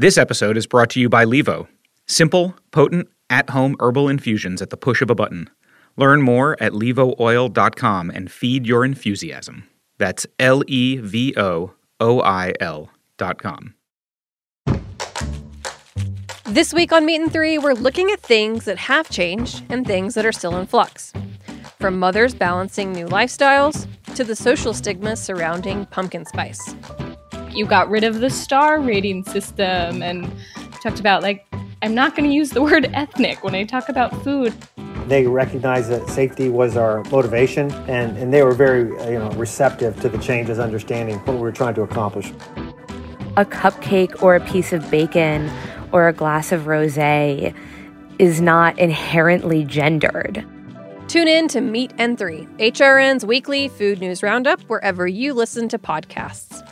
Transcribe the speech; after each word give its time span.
This 0.00 0.16
episode 0.16 0.56
is 0.56 0.68
brought 0.68 0.90
to 0.90 1.00
you 1.00 1.08
by 1.08 1.24
Levo. 1.24 1.66
Simple, 2.06 2.54
potent, 2.70 3.08
at 3.28 3.50
home 3.50 3.74
herbal 3.80 4.08
infusions 4.08 4.62
at 4.62 4.70
the 4.70 4.76
push 4.76 5.02
of 5.02 5.10
a 5.10 5.14
button. 5.16 5.50
Learn 5.96 6.22
more 6.22 6.56
at 6.62 6.70
levooil.com 6.70 8.08
and 8.10 8.30
feed 8.30 8.64
your 8.64 8.84
enthusiasm. 8.84 9.68
That's 9.98 10.24
L 10.38 10.62
E 10.68 10.98
V 10.98 11.34
O 11.36 11.72
O 11.98 12.20
I 12.20 12.52
L.com. 12.60 13.74
This 16.44 16.72
week 16.72 16.92
on 16.92 17.04
Meet 17.04 17.20
and 17.20 17.32
Three, 17.32 17.58
we're 17.58 17.72
looking 17.72 18.12
at 18.12 18.20
things 18.20 18.66
that 18.66 18.78
have 18.78 19.10
changed 19.10 19.64
and 19.68 19.84
things 19.84 20.14
that 20.14 20.24
are 20.24 20.30
still 20.30 20.56
in 20.58 20.68
flux. 20.68 21.12
From 21.80 21.98
mothers 21.98 22.36
balancing 22.36 22.92
new 22.92 23.06
lifestyles 23.06 23.88
to 24.14 24.22
the 24.22 24.36
social 24.36 24.72
stigma 24.72 25.16
surrounding 25.16 25.86
pumpkin 25.86 26.24
spice. 26.24 26.72
You 27.50 27.66
got 27.66 27.88
rid 27.88 28.04
of 28.04 28.20
the 28.20 28.30
star 28.30 28.80
rating 28.80 29.24
system 29.24 30.02
and 30.02 30.30
talked 30.82 31.00
about, 31.00 31.22
like, 31.22 31.46
I'm 31.82 31.94
not 31.94 32.16
going 32.16 32.28
to 32.28 32.34
use 32.34 32.50
the 32.50 32.62
word 32.68 32.90
ethnic 32.94 33.44
when 33.44 33.54
I 33.54 33.64
talk 33.64 33.88
about 33.88 34.12
food. 34.22 34.54
They 35.06 35.26
recognized 35.26 35.90
that 35.90 36.08
safety 36.08 36.50
was 36.50 36.76
our 36.76 37.02
motivation, 37.04 37.70
and, 37.88 38.16
and 38.18 38.32
they 38.32 38.42
were 38.42 38.52
very 38.52 38.90
you 39.10 39.18
know, 39.18 39.30
receptive 39.30 39.98
to 40.00 40.08
the 40.08 40.18
changes, 40.18 40.58
understanding 40.58 41.18
what 41.20 41.36
we 41.36 41.42
were 41.42 41.52
trying 41.52 41.74
to 41.74 41.82
accomplish. 41.82 42.30
A 43.36 43.44
cupcake 43.44 44.22
or 44.22 44.36
a 44.36 44.40
piece 44.40 44.72
of 44.72 44.90
bacon 44.90 45.50
or 45.92 46.08
a 46.08 46.12
glass 46.12 46.52
of 46.52 46.62
rosé 46.62 47.54
is 48.18 48.40
not 48.40 48.78
inherently 48.78 49.64
gendered. 49.64 50.44
Tune 51.06 51.28
in 51.28 51.48
to 51.48 51.62
Meet 51.62 51.96
N3, 51.96 52.58
HRN's 52.58 53.24
weekly 53.24 53.68
food 53.68 53.98
news 53.98 54.22
roundup, 54.22 54.60
wherever 54.62 55.06
you 55.06 55.32
listen 55.32 55.66
to 55.70 55.78
podcasts. 55.78 56.62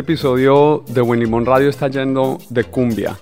Este 0.00 0.12
episodio 0.12 0.82
de 0.88 1.02
Buen 1.02 1.20
Limón 1.20 1.44
Radio 1.44 1.68
está 1.68 1.88
yendo 1.88 2.38
de 2.48 2.64
cumbia, 2.64 3.18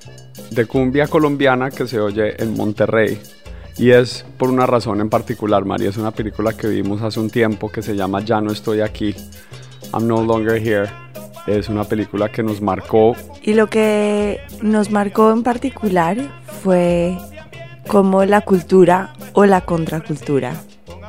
de 0.53 0.65
cumbia 0.65 1.09
colombiana 1.09 1.73
que 1.73 1.89
se 1.89 1.98
oye 1.98 2.41
en 2.41 2.57
Monterrey. 2.57 3.21
Y 3.77 3.91
es 3.91 4.25
por 4.39 4.48
una 4.48 4.65
razón 4.65 5.01
en 5.01 5.11
particular, 5.11 5.65
María. 5.65 5.89
Es 5.89 5.97
una 5.97 6.12
película 6.12 6.53
que 6.56 6.69
vimos 6.69 7.03
hace 7.03 7.19
un 7.19 7.31
tiempo 7.31 7.69
que 7.69 7.83
se 7.83 7.97
llama 7.97 8.21
Ya 8.21 8.41
no 8.41 8.53
estoy 8.53 8.81
aquí. 8.81 9.12
I'm 9.93 10.06
no 10.06 10.23
longer 10.23 10.65
here. 10.65 10.89
Es 11.49 11.69
una 11.69 11.83
película 11.83 12.31
que 12.31 12.45
nos 12.45 12.61
marcó. 12.61 13.17
Y 13.43 13.55
lo 13.55 13.67
que 13.67 14.39
nos 14.62 14.93
marcó 14.93 15.33
en 15.33 15.43
particular 15.43 16.17
fue 16.62 17.19
cómo 17.89 18.25
la 18.25 18.43
cultura 18.43 19.15
o 19.33 19.47
la 19.47 19.62
contracultura 19.62 20.55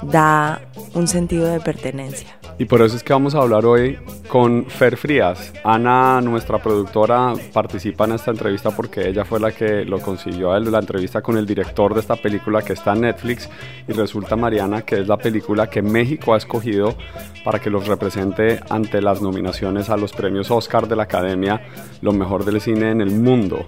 da 0.02 0.62
un 0.95 1.08
sentido 1.08 1.45
de 1.45 1.59
pertenencia. 1.59 2.40
Y 2.58 2.66
por 2.66 2.81
eso 2.81 2.95
es 2.95 3.03
que 3.03 3.14
vamos 3.14 3.36
a 3.36 3.38
hablar 3.38 3.67
hoy 3.67 4.00
con 4.30 4.66
Fer 4.67 4.95
Frías. 4.95 5.52
Ana, 5.63 6.22
nuestra 6.22 6.59
productora, 6.59 7.33
participa 7.52 8.05
en 8.05 8.13
esta 8.13 8.31
entrevista 8.31 8.69
porque 8.69 9.09
ella 9.09 9.25
fue 9.25 9.39
la 9.39 9.52
que 9.52 9.83
lo 9.83 9.99
consiguió 9.99 10.53
a 10.53 10.58
él, 10.58 10.72
la 10.72 10.80
entrevista 10.80 11.22
con 11.22 11.35
el 11.35 11.45
director 11.45 11.94
de 11.94 11.99
esta 11.99 12.16
película 12.16 12.61
que 12.61 12.73
está 12.73 12.94
en 12.94 13.02
Netflix. 13.02 13.50
Y 13.88 13.94
resulta, 13.94 14.35
Mariana, 14.35 14.83
que 14.83 15.00
es 15.00 15.07
la 15.07 15.17
película 15.17 15.67
que 15.67 15.81
México 15.81 16.33
ha 16.33 16.38
escogido 16.38 16.95
para 17.44 17.59
que 17.59 17.69
los 17.69 17.88
represente 17.88 18.59
ante 18.69 19.02
las 19.02 19.22
nominaciones 19.22 19.89
a 19.89 19.97
los 19.97 20.13
premios 20.13 20.52
Oscar 20.52 20.88
de 20.88 20.95
la 20.95 21.03
Academia, 21.03 21.61
lo 22.02 22.13
mejor 22.13 22.45
del 22.45 22.61
cine 22.61 22.91
en 22.91 23.02
el 23.02 23.11
mundo. 23.11 23.66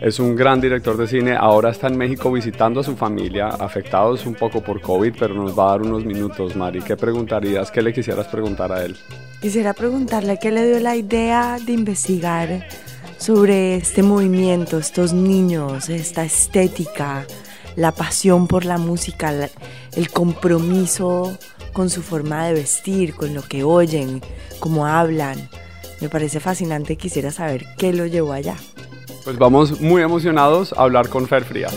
Es 0.00 0.20
un 0.20 0.36
gran 0.36 0.60
director 0.60 0.96
de 0.96 1.06
cine, 1.06 1.34
ahora 1.34 1.70
está 1.70 1.86
en 1.86 1.96
México 1.96 2.30
visitando 2.30 2.80
a 2.80 2.84
su 2.84 2.96
familia, 2.96 3.48
afectados 3.48 4.26
un 4.26 4.34
poco 4.34 4.62
por 4.62 4.80
COVID, 4.80 5.14
pero 5.18 5.34
nos 5.34 5.58
va 5.58 5.66
a 5.66 5.70
dar 5.70 5.82
unos 5.82 6.04
minutos, 6.04 6.54
Mari. 6.54 6.82
¿Qué 6.82 6.96
preguntarías? 6.96 7.70
¿Qué 7.70 7.80
le 7.80 7.92
quisieras 7.92 8.26
preguntar 8.26 8.72
a 8.72 8.84
él? 8.84 8.96
Quisiera 9.40 9.72
preguntarle 10.06 10.38
qué 10.40 10.50
le 10.50 10.66
dio 10.66 10.80
la 10.80 10.96
idea 10.96 11.58
de 11.64 11.72
investigar 11.74 12.66
sobre 13.18 13.76
este 13.76 14.02
movimiento, 14.02 14.78
estos 14.78 15.12
niños, 15.12 15.88
esta 15.88 16.24
estética, 16.24 17.24
la 17.76 17.92
pasión 17.92 18.48
por 18.48 18.64
la 18.64 18.78
música, 18.78 19.30
la- 19.30 19.48
el 19.94 20.10
compromiso 20.10 21.38
con 21.72 21.88
su 21.88 22.02
forma 22.02 22.44
de 22.46 22.54
vestir, 22.54 23.14
con 23.14 23.32
lo 23.32 23.42
que 23.42 23.62
oyen, 23.62 24.20
cómo 24.58 24.86
hablan. 24.88 25.48
Me 26.00 26.08
parece 26.08 26.40
fascinante, 26.40 26.96
quisiera 26.96 27.30
saber 27.30 27.64
qué 27.78 27.92
lo 27.92 28.04
llevó 28.06 28.32
allá. 28.32 28.56
Pues 29.22 29.38
vamos 29.38 29.80
muy 29.80 30.02
emocionados 30.02 30.72
a 30.72 30.82
hablar 30.82 31.08
con 31.10 31.28
Fer 31.28 31.44
Frías. 31.44 31.72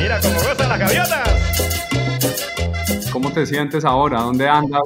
Mira 0.00 0.20
cómo 0.20 0.34
gozan 0.36 0.68
las 0.68 0.78
gaviotas. 0.78 1.17
¿Cómo 3.38 3.46
te 3.46 3.54
sientes 3.54 3.84
ahora? 3.84 4.22
¿Dónde 4.22 4.48
andas? 4.48 4.82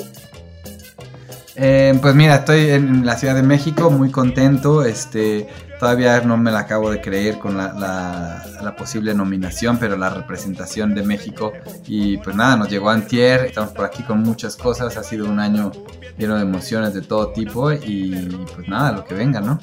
Eh, 1.57 1.99
pues 2.03 2.15
mira, 2.15 2.35
estoy 2.35 2.69
en 2.69 3.07
la 3.07 3.17
Ciudad 3.17 3.35
de 3.35 3.43
México, 3.43 3.91
muy 3.91 4.11
contento. 4.11 4.85
Este, 4.85 5.49
todavía 5.83 6.21
no 6.21 6.37
me 6.37 6.53
la 6.53 6.61
acabo 6.61 6.93
de 6.93 7.01
creer 7.01 7.41
con 7.41 7.57
la, 7.57 7.73
la- 7.73 8.45
la 8.63 8.77
posible 8.77 9.13
nominación, 9.15 9.79
pero 9.81 9.97
la 9.97 10.11
representación 10.11 10.95
de 10.95 11.03
México. 11.03 11.53
Y 11.89 12.19
pues 12.19 12.37
nada, 12.37 12.55
nos 12.57 12.69
llegó 12.69 12.89
antier. 12.89 13.47
Estamos 13.47 13.71
por 13.73 13.87
aquí 13.87 14.05
con 14.05 14.21
muchas 14.23 14.57
cosas. 14.57 14.97
Ha 14.97 15.03
sido 15.03 15.27
un 15.29 15.41
año 15.41 15.73
lleno 16.17 16.37
de 16.37 16.43
emociones 16.43 16.95
de 16.95 17.03
todo 17.03 17.33
tipo. 17.33 17.73
Y 17.73 18.13
pues 18.55 18.69
nada, 18.69 18.93
lo 18.93 19.05
que 19.05 19.15
venga, 19.17 19.41
¿no? 19.41 19.59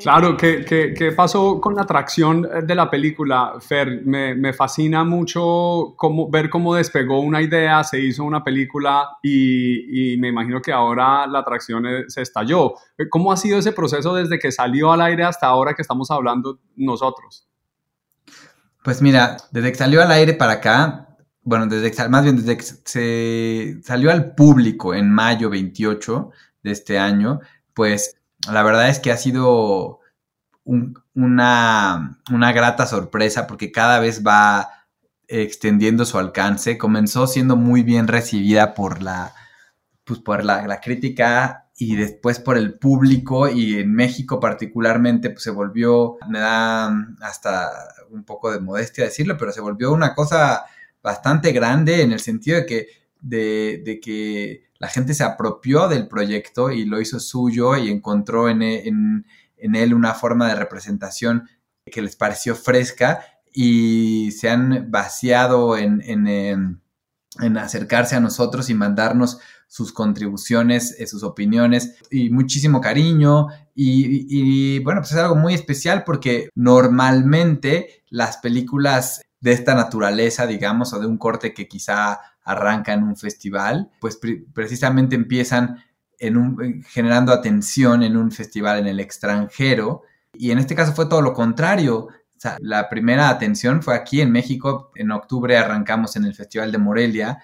Claro, 0.00 0.36
¿qué, 0.36 0.64
qué, 0.64 0.94
qué 0.96 1.10
pasó 1.10 1.60
con 1.60 1.74
la 1.74 1.82
atracción 1.82 2.48
de 2.64 2.74
la 2.76 2.88
película, 2.88 3.54
Fer? 3.60 4.02
Me, 4.04 4.32
me 4.36 4.52
fascina 4.52 5.02
mucho 5.02 5.94
cómo, 5.96 6.30
ver 6.30 6.48
cómo 6.48 6.72
despegó 6.76 7.18
una 7.18 7.42
idea, 7.42 7.82
se 7.82 7.98
hizo 8.00 8.22
una 8.22 8.44
película 8.44 9.08
y, 9.24 10.12
y 10.12 10.16
me 10.18 10.28
imagino 10.28 10.62
que 10.62 10.72
ahora 10.72 11.26
la 11.26 11.40
atracción 11.40 11.84
eh, 11.84 12.04
se 12.06 12.22
estalló. 12.22 12.74
¿Cómo 13.10 13.32
ha 13.32 13.36
sido 13.36 13.58
ese 13.58 13.72
proceso 13.72 14.14
desde 14.14 14.38
que 14.38 14.52
salió 14.52 14.77
al 14.92 15.00
aire 15.02 15.24
hasta 15.24 15.46
ahora 15.46 15.74
que 15.74 15.82
estamos 15.82 16.10
hablando 16.10 16.58
nosotros? 16.76 17.46
Pues 18.82 19.02
mira, 19.02 19.36
desde 19.50 19.72
que 19.72 19.78
salió 19.78 20.02
al 20.02 20.10
aire 20.12 20.34
para 20.34 20.54
acá, 20.54 21.08
bueno, 21.42 21.66
desde 21.66 21.90
que, 21.90 22.08
más 22.08 22.22
bien 22.24 22.36
desde 22.36 22.56
que 22.56 22.62
se 22.84 23.80
salió 23.82 24.10
al 24.10 24.34
público 24.34 24.94
en 24.94 25.10
mayo 25.10 25.50
28 25.50 26.30
de 26.62 26.70
este 26.70 26.98
año, 26.98 27.40
pues 27.74 28.16
la 28.50 28.62
verdad 28.62 28.88
es 28.88 28.98
que 29.00 29.12
ha 29.12 29.16
sido 29.16 30.00
un- 30.64 30.94
una, 31.14 32.20
una 32.30 32.52
grata 32.52 32.86
sorpresa 32.86 33.46
porque 33.46 33.72
cada 33.72 33.98
vez 34.00 34.22
va 34.26 34.70
extendiendo 35.26 36.04
su 36.04 36.18
alcance. 36.18 36.78
Comenzó 36.78 37.26
siendo 37.26 37.56
muy 37.56 37.82
bien 37.82 38.08
recibida 38.08 38.74
por 38.74 39.02
la, 39.02 39.34
pues 40.04 40.20
por 40.20 40.44
la, 40.44 40.66
la 40.66 40.80
crítica 40.80 41.67
y 41.80 41.94
después 41.96 42.40
por 42.40 42.56
el 42.58 42.74
público 42.78 43.48
y 43.48 43.76
en 43.78 43.92
México 43.94 44.40
particularmente 44.40 45.30
pues 45.30 45.44
se 45.44 45.50
volvió, 45.50 46.16
me 46.28 46.40
da 46.40 46.88
hasta 47.20 47.70
un 48.10 48.24
poco 48.24 48.50
de 48.50 48.60
modestia 48.60 49.04
decirlo, 49.04 49.36
pero 49.38 49.52
se 49.52 49.60
volvió 49.60 49.92
una 49.92 50.14
cosa 50.14 50.64
bastante 51.02 51.52
grande 51.52 52.02
en 52.02 52.12
el 52.12 52.20
sentido 52.20 52.58
de 52.58 52.66
que, 52.66 52.86
de, 53.20 53.82
de 53.84 54.00
que 54.00 54.64
la 54.80 54.88
gente 54.88 55.14
se 55.14 55.22
apropió 55.24 55.88
del 55.88 56.08
proyecto 56.08 56.70
y 56.72 56.84
lo 56.84 57.00
hizo 57.00 57.20
suyo 57.20 57.76
y 57.76 57.90
encontró 57.90 58.48
en, 58.48 58.62
e- 58.62 58.88
en- 58.88 59.26
en 59.56 59.74
él 59.74 59.94
una 59.94 60.14
forma 60.14 60.48
de 60.48 60.54
representación 60.56 61.48
que 61.86 62.02
les 62.02 62.16
pareció 62.16 62.54
fresca 62.54 63.24
y 63.52 64.30
se 64.32 64.50
han 64.50 64.90
vaciado 64.90 65.76
en, 65.76 66.00
en, 66.04 66.80
en 67.40 67.56
acercarse 67.56 68.16
a 68.16 68.20
nosotros 68.20 68.68
y 68.70 68.74
mandarnos 68.74 69.40
sus 69.68 69.92
contribuciones, 69.92 70.96
eh, 70.98 71.06
sus 71.06 71.22
opiniones 71.22 71.96
y 72.10 72.30
muchísimo 72.30 72.80
cariño. 72.80 73.46
Y, 73.74 74.80
bueno, 74.80 75.02
pues 75.02 75.12
es 75.12 75.18
algo 75.18 75.36
muy 75.36 75.54
especial 75.54 76.02
porque 76.04 76.48
normalmente 76.56 78.02
las 78.08 78.38
películas 78.38 79.22
de 79.40 79.52
esta 79.52 79.76
naturaleza, 79.76 80.48
digamos, 80.48 80.92
o 80.92 80.98
de 80.98 81.06
un 81.06 81.18
corte 81.18 81.54
que 81.54 81.68
quizá 81.68 82.18
arranca 82.42 82.92
en 82.94 83.04
un 83.04 83.16
festival, 83.16 83.90
pues 84.00 84.16
pre 84.16 84.42
precisamente 84.52 85.14
empiezan 85.14 85.84
en 86.18 86.36
un, 86.36 86.82
generando 86.82 87.32
atención 87.32 88.02
en 88.02 88.16
un 88.16 88.32
festival 88.32 88.80
en 88.80 88.86
el 88.88 88.98
extranjero. 88.98 90.02
Y 90.32 90.50
en 90.50 90.58
este 90.58 90.74
caso 90.74 90.92
fue 90.92 91.06
todo 91.06 91.22
lo 91.22 91.34
contrario. 91.34 92.08
La 92.60 92.88
primera 92.88 93.28
atención 93.28 93.82
fue 93.82 93.94
aquí 93.94 94.20
en 94.20 94.32
México. 94.32 94.90
En 94.94 95.10
octubre 95.12 95.56
arrancamos 95.56 96.16
en 96.16 96.24
el 96.24 96.34
Festival 96.34 96.72
de 96.72 96.78
Morelia, 96.78 97.38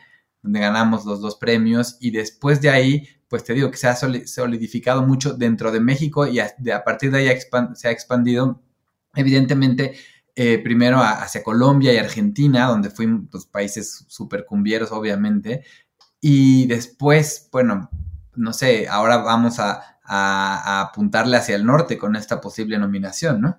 donde 0.44 0.60
ganamos 0.60 1.06
los 1.06 1.20
dos 1.20 1.36
premios. 1.36 1.96
Y 2.00 2.10
después 2.10 2.60
de 2.60 2.68
ahí, 2.68 3.08
pues 3.28 3.42
te 3.42 3.54
digo 3.54 3.70
que 3.70 3.78
se 3.78 3.88
ha 3.88 3.96
solidificado 3.96 5.02
mucho 5.02 5.32
dentro 5.32 5.72
de 5.72 5.80
México 5.80 6.26
y 6.26 6.38
a, 6.38 6.84
partir 6.84 7.10
de 7.10 7.18
ahí 7.18 7.38
se 7.74 7.88
ha 7.88 7.90
expandido, 7.90 8.62
evidentemente, 9.14 9.96
eh, 10.36 10.58
primero 10.58 11.00
hacia 11.00 11.42
Colombia 11.42 11.92
y 11.94 11.96
Argentina, 11.96 12.66
donde 12.66 12.90
fuimos 12.90 13.28
pues, 13.30 13.46
países 13.46 14.04
súper 14.06 14.44
cumbieros, 14.44 14.92
obviamente. 14.92 15.64
Y 16.20 16.66
después, 16.66 17.48
bueno, 17.50 17.88
no 18.34 18.52
sé, 18.52 18.86
ahora 18.86 19.18
vamos 19.18 19.58
a 19.58 19.98
apuntarle 20.82 21.38
hacia 21.38 21.56
el 21.56 21.64
norte 21.64 21.96
con 21.96 22.16
esta 22.16 22.40
posible 22.40 22.78
nominación, 22.78 23.40
¿no? 23.40 23.58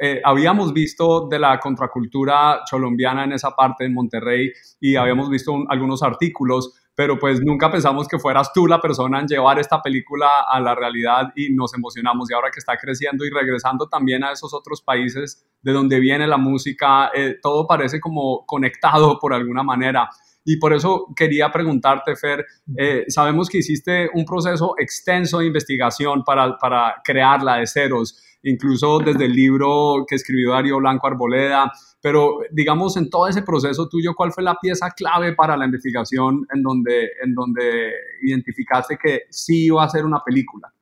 Eh, 0.00 0.20
habíamos 0.24 0.72
visto 0.72 1.26
de 1.28 1.38
la 1.40 1.58
contracultura 1.58 2.60
colombiana 2.70 3.24
en 3.24 3.32
esa 3.32 3.50
parte 3.50 3.84
en 3.84 3.94
Monterrey 3.94 4.52
y 4.80 4.94
habíamos 4.94 5.28
visto 5.28 5.52
algunos 5.68 6.04
artículos, 6.04 6.72
pero 6.94 7.18
pues 7.18 7.40
nunca 7.40 7.70
pensamos 7.70 8.06
que 8.06 8.18
fueras 8.18 8.52
tú 8.52 8.68
la 8.68 8.80
persona 8.80 9.20
en 9.20 9.26
llevar 9.26 9.58
esta 9.58 9.82
película 9.82 10.28
a 10.48 10.60
la 10.60 10.74
realidad 10.74 11.32
y 11.34 11.52
nos 11.52 11.74
emocionamos 11.74 12.30
y 12.30 12.34
ahora 12.34 12.50
que 12.52 12.60
está 12.60 12.76
creciendo 12.76 13.24
y 13.24 13.30
regresando 13.30 13.88
también 13.88 14.22
a 14.22 14.32
esos 14.32 14.54
otros 14.54 14.82
países 14.82 15.44
de 15.62 15.72
donde 15.72 15.98
viene 15.98 16.28
la 16.28 16.36
música, 16.36 17.10
eh, 17.12 17.36
todo 17.42 17.66
parece 17.66 18.00
como 18.00 18.46
conectado 18.46 19.18
por 19.18 19.34
alguna 19.34 19.64
manera. 19.64 20.08
Y 20.44 20.56
por 20.56 20.72
eso 20.72 21.08
quería 21.14 21.50
preguntarte, 21.50 22.16
Fer, 22.16 22.46
eh, 22.76 23.04
sabemos 23.08 23.50
que 23.50 23.58
hiciste 23.58 24.08
un 24.14 24.24
proceso 24.24 24.74
extenso 24.78 25.40
de 25.40 25.46
investigación 25.46 26.22
para, 26.24 26.56
para 26.56 27.02
crearla 27.04 27.56
de 27.56 27.66
ceros 27.66 28.24
incluso 28.42 28.98
desde 28.98 29.24
el 29.24 29.32
libro 29.32 30.04
que 30.08 30.16
escribió 30.16 30.52
Darío 30.52 30.78
Blanco 30.78 31.06
Arboleda, 31.06 31.72
pero 32.00 32.38
digamos 32.52 32.96
en 32.96 33.10
todo 33.10 33.26
ese 33.26 33.42
proceso 33.42 33.88
tuyo, 33.88 34.14
¿cuál 34.14 34.32
fue 34.32 34.44
la 34.44 34.56
pieza 34.60 34.90
clave 34.90 35.34
para 35.34 35.56
la 35.56 35.64
investigación 35.64 36.46
en 36.54 36.62
donde, 36.62 37.10
en 37.24 37.34
donde 37.34 37.92
identificaste 38.22 38.98
que 39.02 39.22
sí 39.30 39.66
iba 39.66 39.84
a 39.84 39.88
ser 39.88 40.04
una 40.04 40.22
película? 40.24 40.72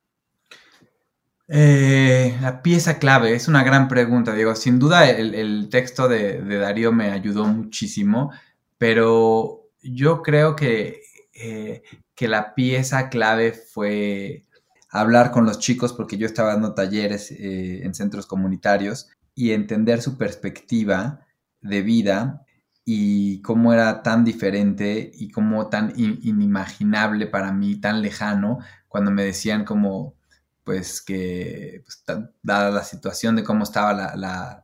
Eh, 1.49 2.37
la 2.41 2.61
pieza 2.61 2.99
clave 2.99 3.33
es 3.33 3.47
una 3.47 3.63
gran 3.63 3.87
pregunta, 3.87 4.33
Diego. 4.33 4.53
Sin 4.55 4.79
duda 4.79 5.09
el, 5.09 5.69
texto 5.69 6.07
de, 6.07 6.41
Darío 6.41 6.91
me 6.91 7.11
ayudó 7.11 7.45
muchísimo, 7.45 8.31
pero 8.77 9.69
yo 9.81 10.21
creo 10.21 10.55
que, 10.55 11.01
eh, 11.33 11.83
que 12.13 12.27
la 12.27 12.53
pieza 12.53 13.09
clave 13.09 13.53
fue 13.53 14.46
hablar 14.89 15.31
con 15.31 15.45
los 15.45 15.59
chicos 15.59 15.93
porque 15.93 16.17
yo 16.17 16.25
estaba 16.25 16.53
dando 16.53 16.73
talleres 16.73 17.31
eh, 17.31 17.83
en 17.83 17.93
centros 17.93 18.25
comunitarios 18.25 19.09
y 19.35 19.51
entender 19.51 20.01
su 20.01 20.17
perspectiva 20.17 21.25
de 21.61 21.81
vida 21.81 22.45
y 22.85 23.41
cómo 23.41 23.73
era 23.73 24.01
tan 24.01 24.23
diferente 24.23 25.11
y 25.13 25.29
cómo 25.29 25.67
tan 25.67 25.93
inimaginable 25.97 27.27
para 27.27 27.51
mí, 27.51 27.75
tan 27.75 28.01
lejano, 28.01 28.59
cuando 28.87 29.11
me 29.11 29.23
decían 29.25 29.65
como, 29.65 30.15
pues 30.63 31.01
que, 31.01 31.83
pues, 31.83 32.03
dada 32.41 32.71
la 32.71 32.83
situación 32.83 33.35
de 33.35 33.43
cómo 33.43 33.63
estaba 33.63 33.93
la, 34.15 34.63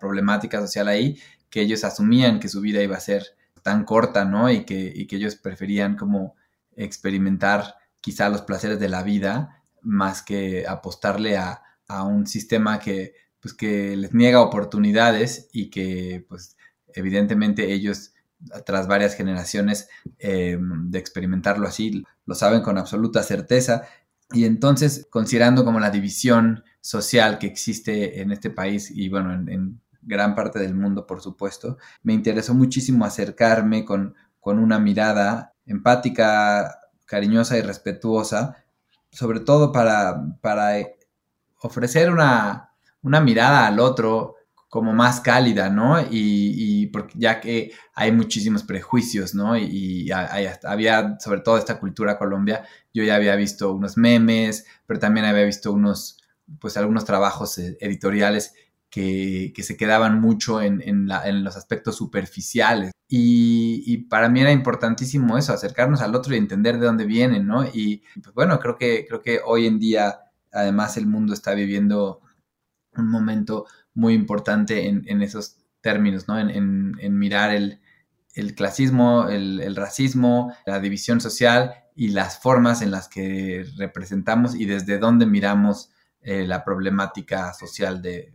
problemática 0.00 0.60
social 0.62 0.88
ahí, 0.88 1.20
que 1.50 1.60
ellos 1.60 1.84
asumían 1.84 2.40
que 2.40 2.48
su 2.48 2.62
vida 2.62 2.82
iba 2.82 2.96
a 2.96 3.00
ser 3.00 3.22
tan 3.62 3.84
corta, 3.84 4.24
¿no? 4.24 4.50
Y 4.50 4.64
que, 4.64 4.90
y 4.94 5.06
que 5.06 5.16
ellos 5.16 5.36
preferían 5.36 5.96
como 5.96 6.34
experimentar 6.74 7.74
quizá 8.02 8.28
los 8.28 8.42
placeres 8.42 8.78
de 8.78 8.90
la 8.90 9.02
vida 9.02 9.62
más 9.80 10.20
que 10.20 10.66
apostarle 10.68 11.38
a, 11.38 11.62
un 12.06 12.26
sistema 12.26 12.78
que, 12.78 13.12
pues, 13.38 13.52
que 13.52 13.94
les 13.98 14.14
niega 14.14 14.40
oportunidades 14.40 15.50
y 15.52 15.68
que 15.68 16.24
pues 16.26 16.56
evidentemente 16.94 17.70
ellos 17.70 18.14
tras 18.64 18.86
varias 18.86 19.14
generaciones 19.14 19.90
eh, 20.18 20.58
de 20.58 20.98
experimentarlo 20.98 21.68
así 21.68 22.02
lo 22.24 22.34
saben 22.34 22.62
con 22.62 22.78
absoluta 22.78 23.22
certeza. 23.22 23.82
Y 24.32 24.46
entonces 24.46 25.06
considerando 25.10 25.66
como 25.66 25.80
la 25.80 25.90
división 25.90 26.64
social 26.80 27.38
que 27.38 27.46
existe 27.46 28.22
en 28.22 28.32
este 28.32 28.48
país 28.48 28.90
y 28.90 29.10
bueno 29.10 29.34
en, 29.34 29.50
en 29.50 29.80
gran 30.00 30.34
parte 30.34 30.58
del 30.60 30.74
mundo 30.74 31.06
por 31.06 31.20
supuesto 31.20 31.76
me 32.02 32.14
interesó 32.14 32.54
muchísimo 32.54 33.04
acercarme 33.04 33.84
con, 33.84 34.14
con 34.40 34.58
una 34.58 34.78
mirada 34.78 35.52
empática 35.66 36.81
cariñosa 37.12 37.58
y 37.58 37.60
respetuosa, 37.60 38.64
sobre 39.10 39.40
todo 39.40 39.70
para, 39.70 40.38
para 40.40 40.78
ofrecer 41.60 42.10
una, 42.10 42.70
mirada 43.02 43.66
al 43.66 43.80
otro 43.80 44.36
como 44.70 44.94
más 44.94 45.20
cálida, 45.20 45.68
¿no? 45.68 46.00
Y, 46.10 46.86
porque 46.86 47.12
ya 47.18 47.38
que 47.38 47.72
hay 47.94 48.12
muchísimos 48.12 48.62
prejuicios, 48.62 49.34
¿no? 49.34 49.58
Y, 49.58 50.10
había, 50.10 51.18
sobre 51.20 51.42
todo 51.42 51.58
esta 51.58 51.78
cultura 51.78 52.16
Colombia, 52.16 52.64
yo 52.94 53.04
ya 53.04 53.16
había 53.16 53.36
visto 53.36 53.74
unos 53.74 53.98
memes, 53.98 54.64
pero 54.86 54.98
también 54.98 55.26
había 55.26 55.44
visto 55.44 55.70
unos, 55.70 56.16
pues 56.58 56.78
algunos 56.78 57.04
trabajos 57.04 57.58
eh, 57.58 57.76
editoriales 57.78 58.54
que, 58.92 59.54
se 59.62 59.76
quedaban 59.78 60.20
mucho 60.20 60.60
en, 60.60 61.08
los 61.42 61.56
aspectos 61.56 61.96
superficiales. 61.96 62.92
Y, 63.08 63.96
para 64.08 64.28
mí 64.28 64.42
era 64.42 64.52
importantísimo 64.52 65.38
eso, 65.38 65.54
acercarnos 65.54 66.02
al 66.02 66.14
otro 66.14 66.34
y 66.34 66.38
entender 66.38 66.78
de 66.78 66.86
dónde 66.86 67.06
vienen, 67.06 67.46
¿no? 67.46 67.64
Y 67.64 68.04
pues 68.22 68.34
bueno, 68.34 68.60
creo 68.60 68.76
que, 68.76 69.06
creo 69.08 69.22
que 69.22 69.40
hoy 69.44 69.66
en 69.66 69.78
día, 69.78 70.20
además, 70.52 70.98
el 70.98 71.06
mundo 71.06 71.32
está 71.32 71.54
viviendo 71.54 72.20
un 72.94 73.08
momento 73.08 73.66
muy 73.94 74.12
importante 74.12 74.86
en, 74.86 75.22
esos 75.22 75.56
términos, 75.80 76.28
¿no? 76.28 76.38
En, 76.38 77.18
mirar 77.18 77.54
el, 77.54 77.80
clasismo, 78.54 79.28
el, 79.30 79.74
racismo, 79.74 80.52
la 80.66 80.80
división 80.80 81.22
social 81.22 81.72
y 81.96 82.08
las 82.08 82.40
formas 82.40 82.82
en 82.82 82.90
las 82.90 83.08
que 83.08 83.64
representamos 83.78 84.54
y 84.54 84.66
desde 84.66 84.98
dónde 84.98 85.24
miramos 85.24 85.90
eh, 86.20 86.46
la 86.46 86.62
problemática 86.62 87.54
social 87.54 88.02
de, 88.02 88.34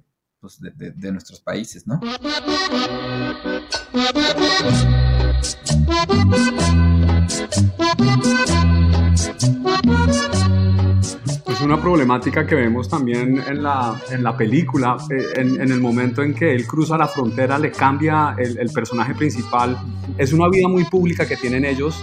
pues, 0.55 0.59
de, 0.77 1.11
nuestros 1.11 1.41
países, 1.41 1.85
¿no? 1.85 1.99
Una 11.67 11.81
problemática 11.81 12.47
que 12.47 12.55
vemos 12.55 12.87
también 12.87 13.43
en 13.45 13.61
la, 13.61 13.99
en 14.09 14.23
la 14.23 14.37
película, 14.37 14.95
eh, 15.09 15.41
en, 15.41 15.59
el 15.59 15.81
momento 15.81 16.23
en 16.23 16.33
que 16.33 16.55
él 16.55 16.65
cruza 16.65 16.97
la 16.97 17.07
frontera, 17.07 17.59
le 17.59 17.71
cambia 17.71 18.35
el, 18.37 18.57
el 18.57 18.69
personaje 18.69 19.13
principal. 19.13 19.77
Es 20.17 20.31
una 20.31 20.47
vida 20.47 20.69
muy 20.69 20.85
pública 20.85 21.27
que 21.27 21.35
tienen 21.35 21.65
ellos 21.65 22.01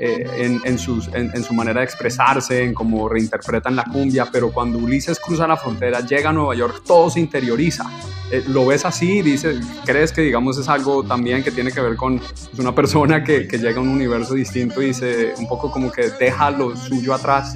eh, 0.00 0.28
en, 0.38 0.60
en, 0.64 0.78
sus, 0.78 1.08
en, 1.14 1.42
su 1.44 1.54
manera 1.54 1.80
de 1.80 1.86
expresarse, 1.86 2.64
en 2.64 2.74
cómo 2.74 3.08
reinterpretan 3.08 3.76
la 3.76 3.84
cumbia, 3.84 4.26
pero 4.30 4.50
cuando 4.50 4.78
Ulises 4.78 5.20
cruza 5.20 5.46
la 5.46 5.56
frontera, 5.56 6.00
llega 6.00 6.30
a 6.30 6.32
Nueva 6.32 6.54
York, 6.56 6.82
todo 6.84 7.08
se 7.08 7.20
interioriza. 7.20 7.84
Eh, 8.30 8.42
lo 8.48 8.66
ves 8.66 8.84
así, 8.84 9.22
dices, 9.22 9.64
crees 9.84 10.10
que 10.10 10.20
digamos 10.22 10.58
es 10.58 10.68
algo 10.68 11.04
también 11.04 11.44
que 11.44 11.52
tiene 11.52 11.70
que 11.70 11.80
ver 11.80 11.94
con 11.94 12.20
una 12.58 12.74
persona 12.74 13.22
que, 13.22 13.46
que, 13.46 13.58
llega 13.58 13.78
a 13.78 13.80
un 13.80 13.88
universo 13.88 14.34
distinto 14.34 14.82
y 14.82 14.92
se 14.92 15.32
un 15.38 15.46
poco 15.46 15.70
como 15.70 15.92
que 15.92 16.10
deja 16.10 16.50
lo 16.50 16.76
suyo 16.76 17.14
atrás. 17.14 17.54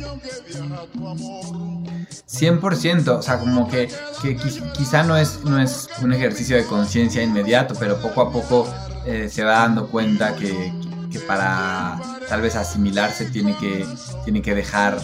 100%, 2.30 3.08
o 3.08 3.22
sea, 3.22 3.38
como 3.40 3.68
que, 3.68 3.88
que 4.22 4.36
quizá 4.76 5.02
no 5.02 5.16
es, 5.16 5.40
no 5.44 5.60
es 5.60 5.88
un 6.00 6.12
ejercicio 6.12 6.56
de 6.56 6.64
conciencia 6.64 7.22
inmediato, 7.22 7.74
pero 7.78 8.00
poco 8.00 8.22
a 8.22 8.30
poco 8.30 8.72
eh, 9.04 9.28
se 9.28 9.42
va 9.42 9.52
dando 9.52 9.88
cuenta 9.88 10.36
que, 10.36 10.72
que 11.10 11.18
para 11.18 12.00
tal 12.28 12.40
vez 12.40 12.54
asimilarse 12.54 13.24
tiene 13.26 13.56
que, 13.56 13.84
tiene 14.24 14.40
que 14.40 14.54
dejar 14.54 15.00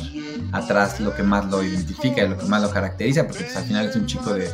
atrás 0.53 1.01
lo 1.01 1.15
que 1.15 1.25
más 1.25 1.47
lo 1.47 1.65
identifica 1.65 2.23
y 2.23 2.29
lo 2.29 2.39
que 2.39 2.47
más 2.47 2.63
lo 2.63 2.71
caracteriza, 2.71 3.27
porque 3.27 3.43
pues, 3.43 3.57
al 3.57 3.65
final 3.65 3.89
es 3.89 3.97
un 3.97 4.07
chico 4.07 4.33
de 4.33 4.49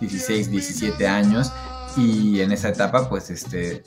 16, 0.00 0.50
17 0.50 1.06
años 1.06 1.52
y 1.96 2.40
en 2.40 2.52
esa 2.52 2.68
etapa 2.68 3.08
pues 3.08 3.30
este, 3.30 3.82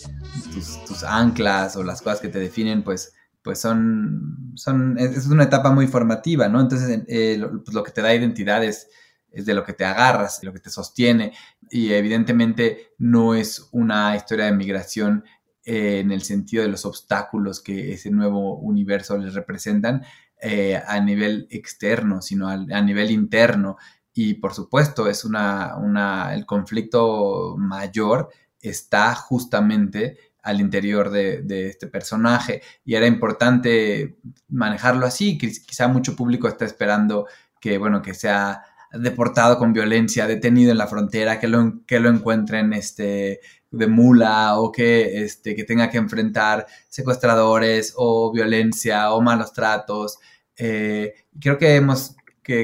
tus, 0.87 1.03
anclas 1.03 1.75
o 1.75 1.83
las 1.83 2.01
cosas 2.01 2.19
que 2.19 2.29
te 2.29 2.39
definen 2.39 2.83
pues, 2.83 3.13
pues 3.41 3.59
son, 3.59 4.53
son, 4.55 4.97
es 4.97 5.27
una 5.27 5.43
etapa 5.43 5.71
muy 5.71 5.87
formativa, 5.87 6.47
¿no? 6.47 6.59
Entonces 6.59 7.03
eh, 7.07 7.37
lo, 7.37 7.63
pues, 7.63 7.73
lo 7.73 7.83
que 7.83 7.91
te 7.91 8.01
da 8.01 8.13
identidad 8.13 8.63
es, 8.63 8.87
es 9.31 9.45
de 9.45 9.53
lo 9.53 9.63
que 9.63 9.73
te 9.73 9.85
agarras, 9.85 10.41
de 10.41 10.47
lo 10.47 10.53
que 10.53 10.59
te 10.59 10.69
sostiene 10.69 11.33
y 11.69 11.93
evidentemente 11.93 12.93
no 12.97 13.35
es 13.35 13.69
una 13.71 14.15
historia 14.15 14.45
de 14.45 14.53
migración 14.53 15.23
eh, 15.65 15.99
en 15.99 16.11
el 16.11 16.23
sentido 16.23 16.63
de 16.63 16.69
los 16.69 16.85
obstáculos 16.85 17.61
que 17.61 17.93
ese 17.93 18.09
nuevo 18.09 18.57
universo 18.57 19.17
les 19.17 19.35
representan 19.35 20.03
eh, 20.41 20.81
a 20.87 20.99
nivel 20.99 21.47
externo, 21.51 22.21
sino 22.21 22.47
a, 22.47 22.81
nivel 22.81 23.11
interno. 23.11 23.77
Y 24.21 24.33
por 24.33 24.53
supuesto, 24.53 25.07
es 25.07 25.23
una, 25.23 25.77
una, 25.77 26.33
el 26.33 26.45
conflicto 26.45 27.55
mayor 27.57 28.27
está 28.61 29.15
justamente 29.15 30.17
al 30.43 30.59
interior 30.59 31.09
de, 31.09 31.69
este 31.69 31.87
personaje 31.87 32.61
y 32.83 32.95
era 32.95 33.07
importante 33.07 34.17
manejarlo 34.49 35.05
así. 35.05 35.37
Quizá 35.37 35.87
mucho 35.87 36.17
público 36.17 36.49
está 36.49 36.65
esperando 36.65 37.27
que, 37.61 37.77
bueno, 37.77 38.01
que 38.01 38.13
sea 38.13 38.61
deportado 38.91 39.57
con 39.57 39.71
violencia, 39.71 40.27
detenido 40.27 40.73
en 40.73 40.79
la 40.79 40.87
frontera, 40.87 41.39
que 41.39 41.47
lo, 41.47 41.85
que 41.87 42.01
lo 42.01 42.09
encuentren 42.09 42.73
este, 42.73 43.39
de 43.71 43.87
mula 43.87 44.59
o 44.59 44.73
que, 44.73 45.23
este, 45.23 45.55
que 45.55 45.63
tenga 45.63 45.89
que 45.89 45.97
enfrentar 45.97 46.67
secuestradores 46.89 47.93
o 47.95 48.33
violencia 48.33 49.13
o 49.13 49.21
malos 49.21 49.53
tratos. 49.53 50.19
Eh, 50.57 51.13
creo 51.39 51.57
que 51.57 51.77
hemos, 51.77 52.17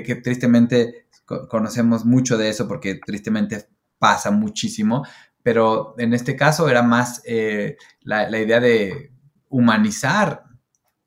que, 0.04 0.16
tristemente 0.16 1.05
conocemos 1.26 2.06
mucho 2.06 2.38
de 2.38 2.50
eso 2.50 2.68
porque 2.68 3.00
tristemente 3.06 3.68
pasa 4.00 4.32
muchísimo, 4.32 5.06
pero 5.44 5.96
en 5.98 6.14
este 6.14 6.36
caso 6.36 6.70
era 6.70 6.84
más 6.84 7.22
eh, 7.26 7.78
la, 8.02 8.30
la 8.30 8.40
idea 8.40 8.60
de 8.60 9.12
humanizar 9.50 10.44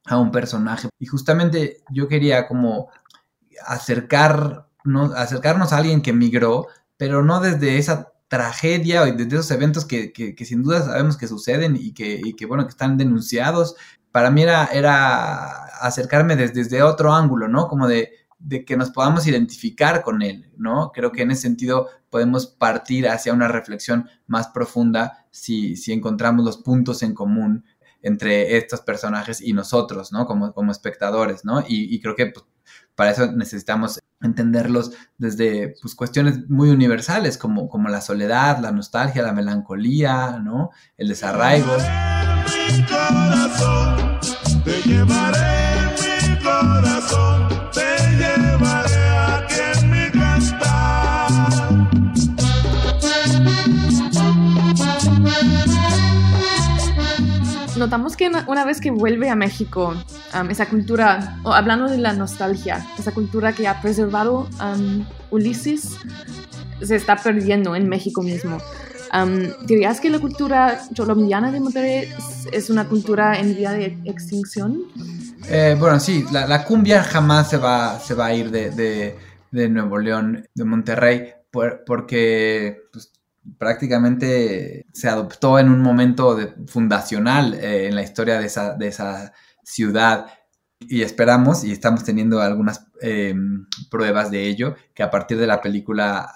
a 0.07 0.19
un 0.19 0.31
personaje. 0.31 0.89
Y 0.99 1.07
justamente 1.07 1.83
yo 1.91 2.09
quería 2.09 2.47
como 2.47 2.91
acercarnos, 3.67 5.15
acercarnos 5.15 5.73
a 5.73 5.79
alguien 5.79 6.03
que 6.03 6.13
migró, 6.13 6.67
pero 6.97 7.23
no 7.23 7.41
desde 7.41 7.79
esa 7.79 8.13
tragedia 8.29 9.03
o 9.03 9.07
desde 9.07 9.37
esos 9.37 9.51
eventos 9.51 9.85
que, 9.85 10.13
que, 10.13 10.45
sin 10.45 10.63
duda 10.63 10.83
sabemos 10.83 11.17
que 11.17 11.27
suceden 11.27 11.77
y 11.77 11.93
que, 11.93 12.21
y 12.23 12.35
que, 12.35 12.47
bueno, 12.47 12.65
que 12.65 12.71
están 12.71 12.97
denunciados. 12.97 13.77
Para 14.13 14.31
mí 14.31 14.43
era, 14.43 14.67
era 14.67 15.65
acercarme 15.81 16.37
desde, 16.37 16.63
desde 16.63 16.83
otro 16.83 17.13
ángulo, 17.13 17.49
¿no? 17.49 17.69
Como 17.69 17.89
de, 17.89 18.13
de 18.39 18.65
que 18.65 18.77
nos 18.77 18.91
podamos 18.91 19.27
identificar 19.27 20.03
con 20.03 20.23
él, 20.23 20.51
¿no? 20.57 20.93
Creo 20.93 21.13
que 21.13 21.23
en 21.23 21.31
ese 21.31 21.43
sentido 21.43 21.89
podemos 22.11 22.47
partir 22.47 23.09
hacia 23.09 23.33
una 23.33 23.49
reflexión 23.49 24.09
más 24.27 24.49
profunda 24.49 25.27
si, 25.31 25.77
si 25.77 25.93
encontramos 25.93 26.45
los 26.45 26.59
puntos 26.59 27.03
en 27.03 27.15
común 27.15 27.65
entre 28.03 28.57
estos 28.57 28.81
personajes 28.81 29.41
y 29.41 29.53
nosotros, 29.53 30.13
¿no? 30.13 30.27
Como, 30.27 30.53
como 30.53 30.73
espectadores, 30.73 31.45
¿no? 31.45 31.65
Y, 31.67 32.01
creo 32.01 32.15
que 32.15 32.27
pues, 32.27 32.45
para 32.95 33.11
eso 33.11 33.33
necesitamos 33.33 33.99
entenderlos 34.21 34.93
desde 35.17 35.75
pues, 35.81 35.95
cuestiones 35.95 36.49
muy 36.49 36.71
universales 36.71 37.39
como, 37.39 37.69
como 37.69 37.89
la 37.89 38.01
soledad, 38.01 38.59
la 38.59 38.73
nostalgia, 38.73 39.23
la 39.23 39.33
melancolía, 39.33 40.39
¿no? 40.39 40.71
El 40.97 41.09
desarraigo. 41.09 41.77
te 44.65 44.83
llevaré 44.83 45.49
mi 45.49 45.58
notamos 57.89 58.19
que 58.19 58.31
una 58.47 58.67
vez 58.67 58.83
que 58.83 58.91
vuelve 58.91 59.31
a 59.31 59.35
México, 59.35 59.95
esa 60.51 60.67
cultura, 60.67 61.39
o 61.43 61.55
hablando 61.55 61.89
de 61.89 61.97
la 61.97 62.13
nostalgia, 62.13 62.87
esa 62.99 63.13
cultura 63.13 63.55
que 63.55 63.67
ha 63.67 63.81
preservado 63.81 64.47
Ulises, 65.31 65.97
se 66.83 66.97
está 66.97 67.17
perdiendo 67.17 67.75
en 67.75 67.89
México 67.89 68.21
mismo. 68.21 68.59
¿Dirías 69.65 70.03
que 70.03 70.11
la 70.11 70.19
cultura 70.19 70.83
colombiana 70.95 71.51
de 71.51 71.61
Monterrey 71.61 72.11
es 72.53 72.69
una 72.69 72.87
cultura 72.87 73.39
en 73.41 73.57
vía 73.57 73.71
de 73.71 73.97
extinción? 74.05 74.83
Eh, 75.49 75.75
bueno, 75.81 75.99
sí, 75.99 76.27
la, 76.31 76.65
cumbia 76.65 77.03
jamás 77.03 77.49
se 77.49 77.57
va, 77.57 77.99
se 78.01 78.13
va 78.13 78.27
a 78.27 78.35
ir 78.35 78.51
de, 78.51 79.17
de, 79.51 79.69
Nuevo 79.71 79.97
León, 79.97 80.47
de 80.55 80.65
Monterrey, 80.65 81.33
porque 81.87 82.83
pues, 82.93 83.13
prácticamente 83.57 84.87
se 84.93 85.09
adoptó 85.09 85.59
en 85.59 85.71
un 85.71 85.81
momento 85.81 86.37
fundacional 86.67 87.55
eh, 87.55 87.87
en 87.87 87.95
la 87.95 88.03
historia 88.03 88.39
de 88.39 88.47
esa, 88.47 88.75
de 88.75 88.89
esa, 88.89 89.33
ciudad. 89.69 90.27
Y 90.81 91.03
esperamos, 91.03 91.65
y 91.65 91.73
estamos 91.73 92.05
teniendo 92.05 92.41
algunas 92.41 92.87
eh, 93.03 93.35
pruebas 93.91 94.31
de 94.31 94.47
ello, 94.47 94.77
que 94.95 95.03
a 95.03 95.11
partir 95.11 95.39
de 95.39 95.47
la 95.47 95.61
película 95.61 96.33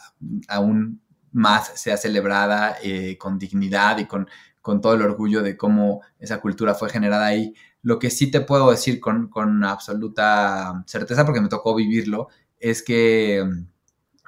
aún 0.49 1.01
más 1.33 1.73
sea 1.81 1.97
celebrada 1.97 2.77
eh, 2.83 3.17
con 3.19 3.39
dignidad 3.39 3.99
y 3.99 4.07
con, 4.07 4.29
con, 4.61 4.81
todo 4.81 4.95
el 4.95 5.03
orgullo 5.03 5.43
de 5.43 5.57
cómo 5.57 6.03
esa 6.19 6.41
cultura 6.41 6.75
fue 6.75 6.91
generada 6.91 7.27
ahí. 7.27 7.55
Lo 7.83 7.99
que 7.99 8.11
sí 8.11 8.31
te 8.31 8.43
puedo 8.43 8.71
decir 8.71 9.01
con, 9.01 9.29
con 9.29 9.65
absoluta 9.65 10.85
certeza, 10.87 11.25
porque 11.25 11.41
me 11.41 11.49
tocó 11.49 11.75
vivirlo, 11.75 12.29
es 12.59 12.83
que 12.83 13.45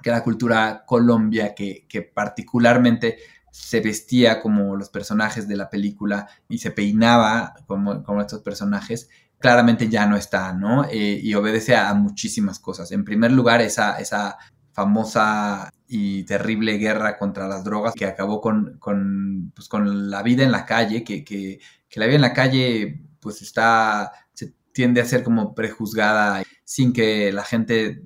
que 0.05 0.11
la 0.11 0.23
cultura 0.23 0.85
Colombia, 0.87 1.55
que, 1.55 2.13
particularmente 2.15 3.17
se 3.51 3.81
vestía 3.81 4.43
como 4.43 4.77
los 4.77 4.91
personajes 4.91 5.49
de 5.49 5.57
la 5.57 5.71
película 5.71 6.29
y 6.47 6.59
se 6.59 6.73
peinaba 6.73 7.55
como, 7.67 8.21
estos 8.21 8.43
personajes, 8.43 9.09
claramente 9.39 9.89
ya 9.89 10.07
no 10.07 10.17
está, 10.17 10.53
¿no? 10.53 10.85
Eh, 10.85 11.19
y 11.23 11.33
obedece 11.35 11.75
a, 11.75 11.95
muchísimas 11.95 12.59
cosas. 12.59 12.93
En 12.93 13.03
primer 13.03 13.33
lugar, 13.33 13.63
esa, 13.63 13.99
esa 13.99 14.37
famosa 14.73 15.73
y 15.89 16.25
terrible 16.25 16.77
guerra 16.77 17.17
contra 17.17 17.49
las 17.49 17.65
drogas 17.65 17.95
que 17.95 18.05
acabó 18.05 18.43
con, 18.43 18.77
con, 18.79 19.53
pues, 19.55 19.71
la 19.73 20.23
vida 20.23 20.45
en 20.45 20.53
la 20.53 20.67
calle, 20.67 21.03
que, 21.03 21.25
que, 21.25 21.61
que, 21.89 22.01
la 22.01 22.07
vida 22.07 22.17
en 22.17 22.23
la 22.23 22.35
calle 22.35 23.01
pues 23.21 23.41
está, 23.41 24.13
se 24.35 24.53
tiende 24.73 25.01
a 25.01 25.07
ser 25.07 25.23
como 25.23 25.55
prejuzgada 25.55 26.43
sin 26.65 26.93
que 26.93 27.33
la 27.33 27.45
gente 27.45 28.03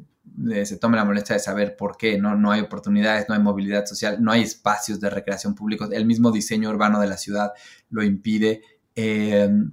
se 0.64 0.76
tome 0.76 0.97
la 0.97 1.04
molestia 1.04 1.35
de 1.35 1.40
saber 1.40 1.76
por 1.76 1.97
qué, 1.97 2.18
¿no? 2.18 2.37
No 2.37 2.50
hay 2.50 2.61
oportunidades, 2.61 3.26
no 3.28 3.35
hay 3.35 3.40
movilidad 3.40 3.87
social, 3.87 4.23
no 4.23 4.33
hay 4.33 4.42
espacios 4.42 5.00
de 5.00 5.11
recreación 5.11 5.54
públicos, 5.54 5.90
el 5.92 6.07
mismo 6.07 6.30
diseño 6.30 6.71
urbano 6.71 7.00
de 7.00 7.09
la 7.09 7.16
ciudad 7.16 7.52
lo 7.90 8.02
impide, 8.02 8.62
em, 8.95 9.73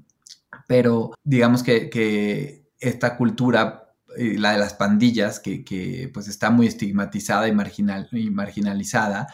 pero 0.68 1.14
digamos 1.24 1.64
que, 1.64 2.64
esta 2.80 3.18
cultura, 3.18 3.94
eh, 4.18 4.36
la 4.38 4.52
de 4.52 4.60
las 4.60 4.74
pandillas, 4.74 5.40
que, 5.40 6.10
pues 6.14 6.28
está 6.28 6.50
muy 6.52 6.68
estigmatizada 6.68 7.48
y, 7.48 7.54
marginal, 7.54 8.08
y 8.12 8.30
marginalizada, 8.30 9.28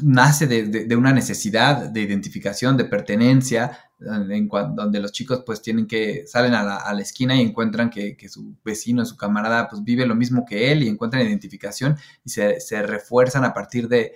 nace 0.00 0.46
de, 0.46 0.96
una 0.96 1.12
necesidad 1.12 1.90
de 1.90 2.00
identificación, 2.00 2.76
de 2.76 2.84
pertenencia, 2.84 3.78
en 4.00 4.48
donde 4.48 5.00
los 5.00 5.12
chicos 5.12 5.42
pues 5.46 5.62
tienen 5.62 5.86
que, 5.86 6.24
salen 6.26 6.54
a 6.54 6.92
la, 6.92 7.00
esquina 7.00 7.36
y 7.36 7.40
encuentran 7.40 7.90
que, 7.90 8.16
su 8.28 8.56
vecino, 8.64 9.04
su 9.04 9.16
camarada 9.16 9.68
pues 9.68 9.82
vive 9.84 10.06
lo 10.06 10.14
mismo 10.14 10.44
que 10.44 10.72
él 10.72 10.82
y 10.82 10.88
encuentran 10.88 11.26
identificación 11.26 11.96
y 12.24 12.30
se, 12.30 12.82
refuerzan 12.82 13.44
a 13.44 13.54
partir 13.54 13.88
de, 13.88 14.14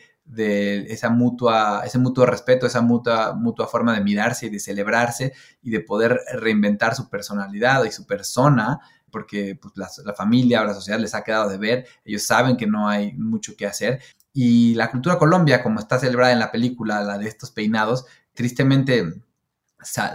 esa 0.88 1.08
mutua, 1.08 1.82
ese 1.84 1.98
mutuo 1.98 2.26
respeto, 2.26 2.66
esa 2.66 2.80
mutua, 2.80 3.34
mutua 3.34 3.68
forma 3.68 3.94
de 3.94 4.02
mirarse 4.02 4.46
y 4.46 4.50
de 4.50 4.58
celebrarse 4.58 5.32
y 5.62 5.70
de 5.70 5.80
poder 5.80 6.20
reinventar 6.34 6.96
su 6.96 7.08
personalidad 7.08 7.84
y 7.84 7.92
su 7.92 8.06
persona 8.06 8.80
porque 9.10 9.58
pues, 9.60 9.72
la, 9.76 9.88
la, 10.04 10.14
familia 10.14 10.62
o 10.62 10.64
la 10.64 10.74
sociedad 10.74 10.98
les 10.98 11.14
ha 11.14 11.22
quedado 11.22 11.48
de 11.48 11.58
ver, 11.58 11.86
ellos 12.04 12.24
saben 12.24 12.56
que 12.56 12.66
no 12.66 12.88
hay 12.88 13.12
mucho 13.14 13.56
que 13.56 13.66
hacer. 13.66 14.00
Y 14.38 14.74
la 14.74 14.90
cultura 14.90 15.16
Colombia, 15.16 15.62
como 15.62 15.80
está 15.80 15.98
celebrada 15.98 16.34
en 16.34 16.40
la 16.40 16.52
película, 16.52 17.00
la 17.00 17.16
de 17.16 17.26
estos 17.26 17.50
peinados, 17.50 18.04
tristemente 18.34 19.14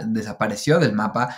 desapareció 0.06 0.78
del 0.78 0.92
mapa 0.92 1.34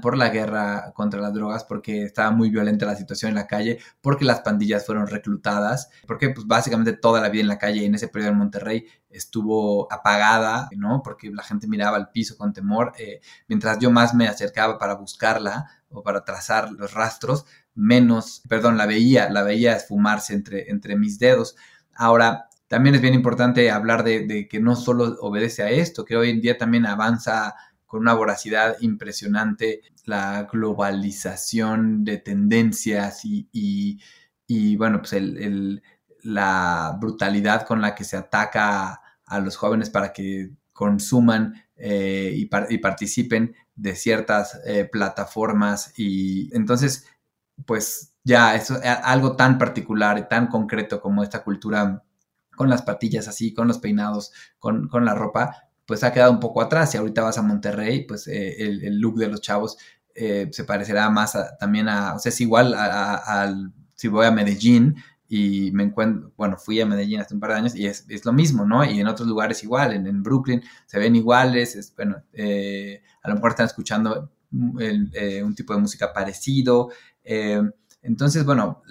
por 0.00 0.16
la 0.16 0.28
guerra 0.28 0.92
contra 0.94 1.20
las 1.20 1.34
drogas, 1.34 1.64
porque 1.64 2.04
estaba 2.04 2.30
muy 2.30 2.48
violenta 2.48 2.86
la 2.86 2.94
situación 2.94 3.30
en 3.30 3.34
la 3.34 3.48
calle, 3.48 3.80
porque 4.00 4.24
las 4.24 4.42
pandillas 4.42 4.86
fueron 4.86 5.08
reclutadas, 5.08 5.90
porque 6.06 6.30
pues 6.30 6.46
básicamente 6.46 6.92
toda 6.92 7.20
la 7.20 7.30
vida 7.30 7.42
en 7.42 7.48
la 7.48 7.58
calle 7.58 7.84
en 7.84 7.96
ese 7.96 8.06
periodo 8.06 8.30
en 8.30 8.38
Monterrey 8.38 8.86
estuvo 9.08 9.92
apagada, 9.92 10.68
¿no? 10.76 11.02
Porque 11.02 11.30
la 11.30 11.42
gente 11.42 11.66
miraba 11.66 11.96
al 11.96 12.10
piso 12.12 12.36
con 12.36 12.52
temor, 12.52 12.92
eh, 12.96 13.20
mientras 13.48 13.80
yo 13.80 13.90
más 13.90 14.14
me 14.14 14.28
acercaba 14.28 14.78
para 14.78 14.94
buscarla 14.94 15.66
o 15.88 16.04
para 16.04 16.24
trazar 16.24 16.70
los 16.70 16.94
rastros, 16.94 17.44
menos, 17.74 18.42
perdón, 18.48 18.76
la 18.76 18.86
veía, 18.86 19.28
la 19.30 19.42
veía 19.42 19.74
esfumarse 19.74 20.32
entre, 20.32 20.70
entre 20.70 20.96
mis 20.96 21.18
dedos. 21.18 21.56
Ahora, 22.00 22.48
también 22.66 22.94
es 22.94 23.02
bien 23.02 23.12
importante 23.12 23.70
hablar 23.70 24.04
de, 24.04 24.48
que 24.48 24.58
no 24.58 24.74
solo 24.74 25.18
obedece 25.20 25.62
a 25.62 25.68
esto, 25.68 26.06
que 26.06 26.16
hoy 26.16 26.30
en 26.30 26.40
día 26.40 26.56
también 26.56 26.86
avanza 26.86 27.54
con 27.84 28.00
una 28.00 28.14
voracidad 28.14 28.76
impresionante, 28.80 29.82
la 30.06 30.48
globalización 30.50 32.02
de 32.02 32.16
tendencias 32.16 33.20
y, 33.22 34.76
bueno, 34.78 35.02
pues 35.02 35.14
la 36.22 36.96
brutalidad 36.98 37.66
con 37.66 37.82
la 37.82 37.94
que 37.94 38.04
se 38.04 38.16
ataca 38.16 39.02
a 39.26 39.40
los 39.40 39.58
jóvenes 39.58 39.90
para 39.90 40.14
que 40.14 40.52
consuman 40.72 41.52
eh, 41.76 42.32
y, 42.34 42.78
participen 42.78 43.54
de 43.74 43.94
ciertas 43.94 44.58
eh, 44.64 44.88
plataformas 44.90 45.92
y 45.98 46.48
entonces 46.56 47.06
pues 47.66 48.09
ya 48.24 48.54
eso 48.54 48.78
algo 49.02 49.36
tan 49.36 49.58
particular 49.58 50.18
y 50.18 50.28
tan 50.28 50.46
concreto 50.46 51.00
como 51.00 51.22
esta 51.22 51.42
cultura 51.42 52.04
con 52.60 52.68
las 52.68 52.82
patillas 52.82 53.26
así, 53.26 53.54
con 53.54 53.68
los 53.68 53.78
peinados, 53.78 54.32
con, 54.58 54.86
con 54.88 55.06
la 55.06 55.14
ropa, 55.14 55.70
pues 55.86 56.04
ha 56.04 56.12
quedado 56.12 56.30
un 56.30 56.40
poco 56.40 56.60
atrás. 56.60 56.94
Y 56.94 56.98
ahorita 56.98 57.22
vas 57.22 57.38
a 57.38 57.42
Monterrey, 57.42 58.04
pues 58.06 58.28
eh, 58.28 58.56
el, 58.58 59.00
look 59.00 59.16
de 59.16 59.28
los 59.28 59.40
chavos 59.40 59.78
eh, 60.14 60.48
se 60.52 60.64
parecerá 60.64 61.08
más 61.08 61.38
también 61.58 61.88
a, 61.88 62.14
o 62.14 62.18
sea, 62.18 62.28
es 62.28 62.40
igual 62.40 62.74
al, 62.74 63.72
si 63.94 64.08
voy 64.08 64.26
a 64.26 64.30
Medellín 64.30 64.96
y 65.26 65.70
me 65.72 65.84
encuentro, 65.84 66.32
bueno, 66.36 66.58
fui 66.58 66.80
a 66.80 66.86
Medellín 66.86 67.20
hace 67.20 67.32
un 67.32 67.40
par 67.40 67.50
de 67.50 67.56
años 67.56 67.74
y 67.74 67.86
es, 67.86 68.04
lo 68.26 68.32
mismo, 68.34 68.66
¿no? 68.66 68.84
Y 68.84 69.00
en 69.00 69.06
otros 69.06 69.26
lugares 69.26 69.64
igual, 69.64 69.94
en, 69.94 70.22
Brooklyn 70.22 70.62
se 70.84 70.98
ven 70.98 71.16
iguales, 71.16 71.76
es, 71.76 71.94
bueno, 71.96 72.22
eh, 72.34 73.02
a 73.22 73.30
lo 73.30 73.36
mejor 73.36 73.52
están 73.52 73.66
escuchando 73.66 74.30
un 74.52 75.54
tipo 75.56 75.72
de 75.72 75.80
música 75.80 76.12
parecido. 76.12 76.90
Entonces, 78.02 78.44
bueno, 78.44 78.82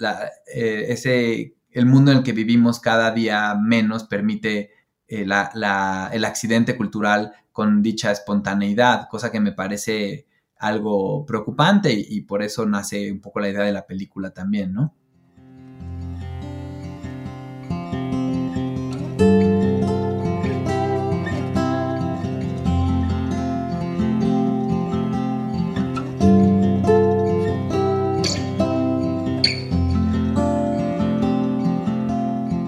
ese, 0.46 1.54
el 1.70 1.86
mundo 1.86 2.10
en 2.10 2.18
el 2.18 2.24
que 2.24 2.32
vivimos 2.32 2.80
cada 2.80 3.10
día 3.12 3.54
menos 3.54 4.04
permite 4.04 4.70
eh, 5.08 5.22
el 5.24 6.24
accidente 6.24 6.76
cultural 6.76 7.32
con 7.52 7.82
dicha 7.82 8.12
espontaneidad, 8.12 9.08
cosa 9.08 9.32
que 9.32 9.40
me 9.40 9.52
parece 9.52 10.26
algo 10.56 11.24
preocupante 11.26 11.92
y, 11.92 12.20
por 12.22 12.42
eso 12.42 12.66
nace 12.66 13.10
un 13.10 13.20
poco 13.20 13.40
la 13.40 13.48
idea 13.48 13.62
de 13.62 13.72
la 13.72 13.86
película 13.86 14.30
también, 14.30 14.72
¿no? 14.72 14.94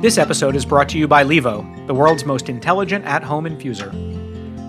This 0.03 0.19
episode 0.19 0.57
is 0.57 0.67
brought 0.67 0.89
to 0.89 0.99
you 0.99 1.07
by 1.07 1.23
Levo, 1.23 1.87
the 1.87 1.95
world's 1.95 2.25
most 2.25 2.49
intelligent 2.49 3.05
at 3.05 3.23
home 3.23 3.45
infuser. 3.45 3.93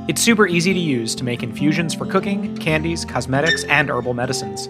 It's 0.08 0.22
super 0.22 0.46
easy 0.46 0.76
to 0.76 0.80
use 0.80 1.16
to 1.16 1.24
make 1.24 1.42
infusions 1.42 1.96
for 1.96 2.06
cooking, 2.06 2.56
candies, 2.58 3.04
cosmetics, 3.04 3.64
and 3.64 3.90
herbal 3.90 4.14
medicines. 4.14 4.70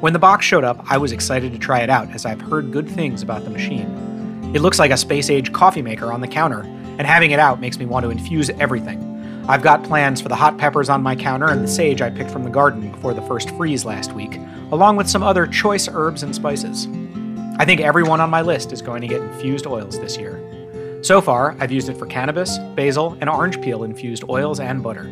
When 0.00 0.12
the 0.12 0.18
box 0.18 0.44
showed 0.44 0.64
up, 0.64 0.84
I 0.86 0.98
was 0.98 1.12
excited 1.12 1.50
to 1.54 1.58
try 1.58 1.80
it 1.80 1.88
out 1.88 2.10
as 2.10 2.26
I've 2.26 2.42
heard 2.42 2.72
good 2.72 2.90
things 2.90 3.22
about 3.22 3.44
the 3.44 3.48
machine. 3.48 4.50
It 4.54 4.60
looks 4.60 4.78
like 4.78 4.90
a 4.90 4.98
space 4.98 5.30
age 5.30 5.50
coffee 5.50 5.80
maker 5.80 6.12
on 6.12 6.20
the 6.20 6.28
counter, 6.28 6.60
and 6.60 7.06
having 7.06 7.30
it 7.30 7.38
out 7.38 7.58
makes 7.58 7.78
me 7.78 7.86
want 7.86 8.04
to 8.04 8.10
infuse 8.10 8.50
everything. 8.50 9.00
I've 9.48 9.62
got 9.62 9.82
plans 9.82 10.20
for 10.20 10.28
the 10.28 10.36
hot 10.36 10.58
peppers 10.58 10.90
on 10.90 11.02
my 11.02 11.16
counter 11.16 11.48
and 11.48 11.64
the 11.64 11.68
sage 11.68 12.02
I 12.02 12.10
picked 12.10 12.30
from 12.30 12.44
the 12.44 12.50
garden 12.50 12.90
before 12.90 13.14
the 13.14 13.22
first 13.22 13.48
freeze 13.56 13.86
last 13.86 14.12
week, 14.12 14.38
along 14.72 14.96
with 14.96 15.08
some 15.08 15.22
other 15.22 15.46
choice 15.46 15.88
herbs 15.88 16.22
and 16.22 16.34
spices. 16.34 16.86
I 17.62 17.64
think 17.64 17.80
everyone 17.80 18.20
on 18.20 18.28
my 18.28 18.42
list 18.42 18.72
is 18.72 18.82
going 18.82 19.02
to 19.02 19.06
get 19.06 19.20
infused 19.20 19.68
oils 19.68 19.96
this 20.00 20.16
year. 20.16 20.42
So 21.00 21.20
far, 21.20 21.54
I've 21.60 21.70
used 21.70 21.88
it 21.88 21.96
for 21.96 22.06
cannabis, 22.06 22.58
basil, 22.74 23.16
and 23.20 23.30
orange 23.30 23.62
peel 23.62 23.84
infused 23.84 24.24
oils 24.28 24.58
and 24.58 24.82
butter. 24.82 25.08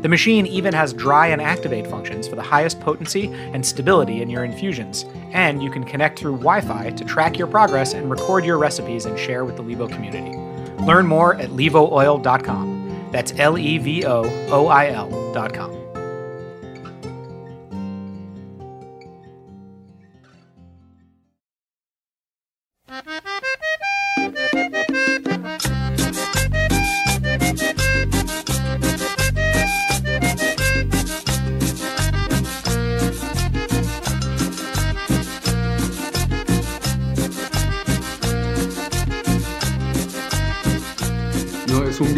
The 0.00 0.08
machine 0.08 0.46
even 0.46 0.72
has 0.72 0.94
dry 0.94 1.26
and 1.26 1.42
activate 1.42 1.86
functions 1.86 2.26
for 2.26 2.36
the 2.36 2.42
highest 2.42 2.80
potency 2.80 3.26
and 3.34 3.66
stability 3.66 4.22
in 4.22 4.30
your 4.30 4.44
infusions, 4.44 5.04
and 5.32 5.62
you 5.62 5.70
can 5.70 5.84
connect 5.84 6.18
through 6.18 6.38
Wi 6.38 6.62
Fi 6.62 6.88
to 6.88 7.04
track 7.04 7.36
your 7.36 7.48
progress 7.48 7.92
and 7.92 8.10
record 8.10 8.46
your 8.46 8.56
recipes 8.56 9.04
and 9.04 9.18
share 9.18 9.44
with 9.44 9.58
the 9.58 9.62
Levo 9.62 9.86
community. 9.86 10.38
Learn 10.84 11.06
more 11.06 11.34
at 11.34 11.50
levooil.com. 11.50 13.10
That's 13.12 13.34
L 13.36 13.58
E 13.58 13.76
V 13.76 14.06
O 14.06 14.24
O 14.48 14.68
I 14.68 14.88
L.com. 14.88 15.83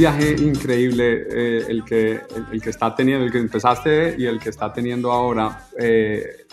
viaje 0.07 0.37
increíble 0.41 1.27
eh, 1.31 1.65
el, 1.69 1.85
que, 1.85 2.21
el, 2.53 2.61
que 2.63 2.71
está 2.71 2.95
teniendo, 2.95 3.25
el 3.27 3.33
que 3.33 3.39
empezaste 3.39 4.15
y 4.17 4.27
el 4.27 4.39
que 4.39 4.51
está 4.51 4.73
teniendo 4.73 5.11
ahora. 5.11 5.67
eh, 5.79 6.47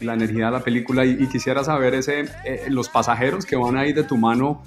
la 0.00 0.14
energía 0.14 0.46
de 0.46 0.50
la 0.50 0.60
película 0.64 1.04
y, 1.04 1.10
y 1.12 1.26
quisiera 1.28 1.62
saber 1.62 1.94
ese, 1.94 2.22
eh, 2.44 2.66
los 2.68 2.88
pasajeros 2.88 3.46
que 3.46 3.54
van 3.54 3.76
ahí 3.76 3.92
de 3.92 4.02
tu 4.02 4.16
mano 4.16 4.64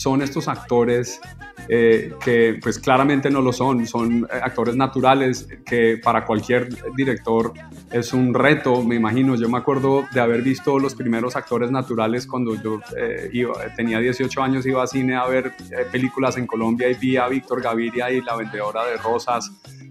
son 0.00 0.22
estos 0.22 0.48
actores 0.48 1.20
eh, 1.68 2.14
que 2.24 2.58
pues 2.62 2.78
claramente 2.78 3.28
no 3.28 3.42
lo 3.42 3.52
son, 3.52 3.86
son 3.86 4.24
eh, 4.24 4.40
actores 4.42 4.74
naturales 4.74 5.46
que 5.66 6.00
para 6.02 6.24
cualquier 6.24 6.70
director 6.96 7.52
es 7.92 8.14
un 8.14 8.32
reto, 8.32 8.82
me 8.82 8.94
imagino. 8.94 9.36
Yo 9.36 9.48
me 9.50 9.58
acuerdo 9.58 10.06
de 10.12 10.20
haber 10.20 10.40
visto 10.40 10.78
los 10.78 10.94
primeros 10.94 11.36
actores 11.36 11.70
naturales 11.70 12.26
cuando 12.26 12.54
yo 12.54 12.80
eh, 12.96 13.28
iba, 13.34 13.52
tenía 13.76 13.98
18 13.98 14.42
años, 14.42 14.64
iba 14.64 14.82
a 14.82 14.86
cine 14.86 15.16
a 15.16 15.26
ver 15.26 15.52
eh, 15.70 15.84
películas 15.92 16.38
en 16.38 16.46
Colombia 16.46 16.88
y 16.88 16.94
vi 16.94 17.18
a 17.18 17.28
Víctor 17.28 17.60
Gaviria 17.60 18.10
y 18.10 18.22
La 18.22 18.36
Vendedora 18.36 18.86
de 18.86 18.96
Rosas. 18.96 19.50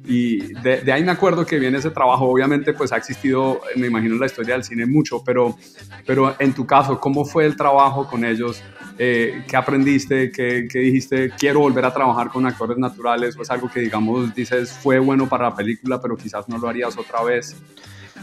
Y 0.09 0.53
de, 0.55 0.81
de, 0.81 0.91
ahí 0.91 1.03
me 1.03 1.11
acuerdo 1.11 1.45
que 1.45 1.59
viene 1.59 1.77
ese 1.77 1.91
trabajo. 1.91 2.25
Obviamente, 2.25 2.73
pues 2.73 2.91
ha 2.91 2.97
existido, 2.97 3.61
me 3.75 3.85
imagino, 3.85 4.15
en 4.15 4.19
la 4.19 4.25
historia 4.25 4.55
del 4.55 4.63
cine 4.63 4.87
mucho, 4.87 5.23
pero, 5.23 5.55
pero 6.03 6.35
en 6.39 6.51
tu 6.53 6.65
caso, 6.65 6.99
¿cómo 6.99 7.25
fue 7.25 7.45
el 7.45 7.55
trabajo 7.55 8.07
con 8.07 8.25
ellos? 8.25 8.63
Eh, 8.97 9.43
¿Qué 9.47 9.55
aprendiste? 9.55 10.31
¿Qué, 10.31 10.67
¿Qué, 10.67 10.79
dijiste? 10.79 11.29
Quiero 11.37 11.59
volver 11.59 11.85
a 11.85 11.93
trabajar 11.93 12.29
con 12.29 12.47
actores 12.47 12.79
naturales. 12.79 13.37
¿O 13.37 13.43
es 13.43 13.51
algo 13.51 13.69
que, 13.69 13.81
digamos, 13.81 14.33
dices 14.33 14.71
fue 14.71 14.97
bueno 14.97 15.29
para 15.29 15.51
la 15.51 15.55
película, 15.55 16.01
pero 16.01 16.17
quizás 16.17 16.49
no 16.49 16.57
lo 16.57 16.67
harías 16.67 16.97
otra 16.97 17.21
vez? 17.21 17.55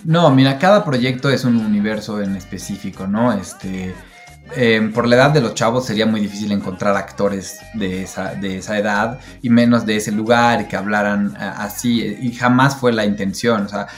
No, 0.02 0.34
mira, 0.34 0.58
cada 0.58 0.84
proyecto 0.84 1.30
es 1.30 1.44
un 1.44 1.56
universo 1.56 2.20
en 2.20 2.34
específico, 2.34 3.06
¿no? 3.06 3.32
Este. 3.32 3.94
Eh, 4.54 4.90
por 4.94 5.08
la 5.08 5.16
edad 5.16 5.30
de 5.30 5.40
los 5.40 5.54
chavos 5.54 5.86
sería 5.86 6.06
muy 6.06 6.20
difícil 6.20 6.52
encontrar 6.52 6.96
actores 6.96 7.58
de 7.74 8.02
esa, 8.02 8.34
de 8.34 8.58
esa 8.58 8.78
edad 8.78 9.18
y 9.42 9.50
menos 9.50 9.84
de 9.84 9.96
ese 9.96 10.12
lugar 10.12 10.68
que 10.68 10.76
hablaran 10.76 11.28
uh, 11.32 11.36
así 11.58 12.16
y 12.20 12.32
jamás 12.32 12.76
fue 12.76 12.92
la 12.92 13.04
intención, 13.04 13.64
o 13.64 13.68
sea, 13.68 13.88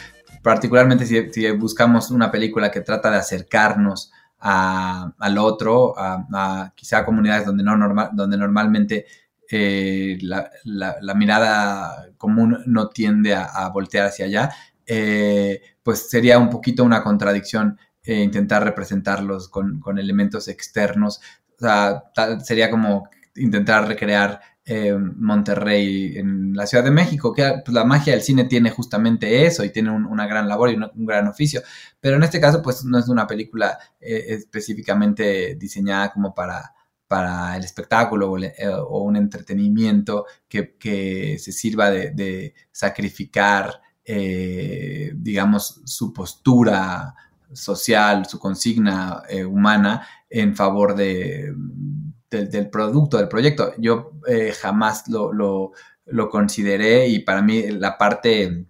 particularmente 0.42 1.04
si, 1.04 1.50
buscamos 1.50 2.10
una 2.10 2.30
película 2.30 2.70
que 2.70 2.80
trata 2.80 3.10
de 3.10 3.18
acercarnos 3.18 4.10
a, 4.40 5.12
al 5.18 5.36
otro, 5.38 5.98
a, 5.98 6.26
a, 6.32 6.72
quizá 6.74 7.04
comunidades 7.04 7.44
donde, 7.44 7.62
no 7.62 7.76
normal, 7.76 8.10
donde 8.14 8.38
normalmente 8.38 9.04
eh, 9.50 10.18
la, 10.20 11.14
mirada 11.14 12.10
común 12.18 12.58
no 12.66 12.88
tiende 12.90 13.34
a, 13.34 13.68
voltear 13.70 14.06
hacia 14.06 14.26
allá, 14.26 14.50
eh, 14.86 15.62
pues 15.82 16.10
sería 16.10 16.38
un 16.38 16.50
poquito 16.50 16.84
una 16.84 17.02
contradicción 17.02 17.78
eh, 18.08 18.22
intentar 18.22 18.64
representarlos 18.64 19.50
con, 19.50 19.80
con, 19.80 19.98
elementos 19.98 20.48
externos. 20.48 21.20
O 21.58 21.60
sea, 21.60 22.04
sería 22.42 22.70
como 22.70 23.10
intentar 23.36 23.86
recrear 23.86 24.40
eh, 24.64 24.94
Monterrey 24.94 26.16
en 26.16 26.54
la 26.54 26.66
Ciudad 26.66 26.84
de 26.84 26.90
México, 26.90 27.34
que 27.34 27.60
pues, 27.62 27.74
la 27.74 27.84
magia 27.84 28.14
del 28.14 28.22
cine 28.22 28.44
tiene 28.44 28.70
justamente 28.70 29.44
eso 29.44 29.62
y 29.62 29.68
tiene 29.68 29.90
un, 29.90 30.06
una 30.06 30.26
gran 30.26 30.48
labor 30.48 30.70
y 30.70 30.76
un, 30.76 30.90
gran 31.04 31.28
oficio. 31.28 31.60
Pero 32.00 32.16
en 32.16 32.22
este 32.22 32.40
caso, 32.40 32.62
pues 32.62 32.82
no 32.82 32.98
es 32.98 33.08
una 33.08 33.26
película 33.26 33.78
eh, 34.00 34.24
específicamente 34.28 35.56
diseñada 35.56 36.10
como 36.10 36.34
para, 36.34 36.72
para 37.08 37.58
el 37.58 37.64
espectáculo 37.64 38.32
o, 38.32 39.02
un 39.02 39.16
entretenimiento 39.16 40.24
que, 40.48 40.78
que, 40.78 41.38
se 41.38 41.52
sirva 41.52 41.90
de, 41.90 42.54
sacrificar, 42.72 43.82
digamos, 44.06 45.82
su 45.84 46.14
postura 46.14 47.14
social, 47.52 48.26
su 48.26 48.38
consigna 48.38 49.22
eh, 49.28 49.44
humana 49.44 50.06
en 50.28 50.54
favor 50.54 50.94
de, 50.94 51.54
de, 52.30 52.46
del 52.46 52.70
producto, 52.70 53.18
del 53.18 53.28
proyecto. 53.28 53.72
Yo 53.78 54.12
eh, 54.26 54.52
jamás 54.58 55.08
lo, 55.08 55.32
lo, 55.32 55.72
consideré 56.30 57.08
y 57.08 57.20
para 57.20 57.42
mí 57.42 57.70
la 57.70 57.98
parte 57.98 58.66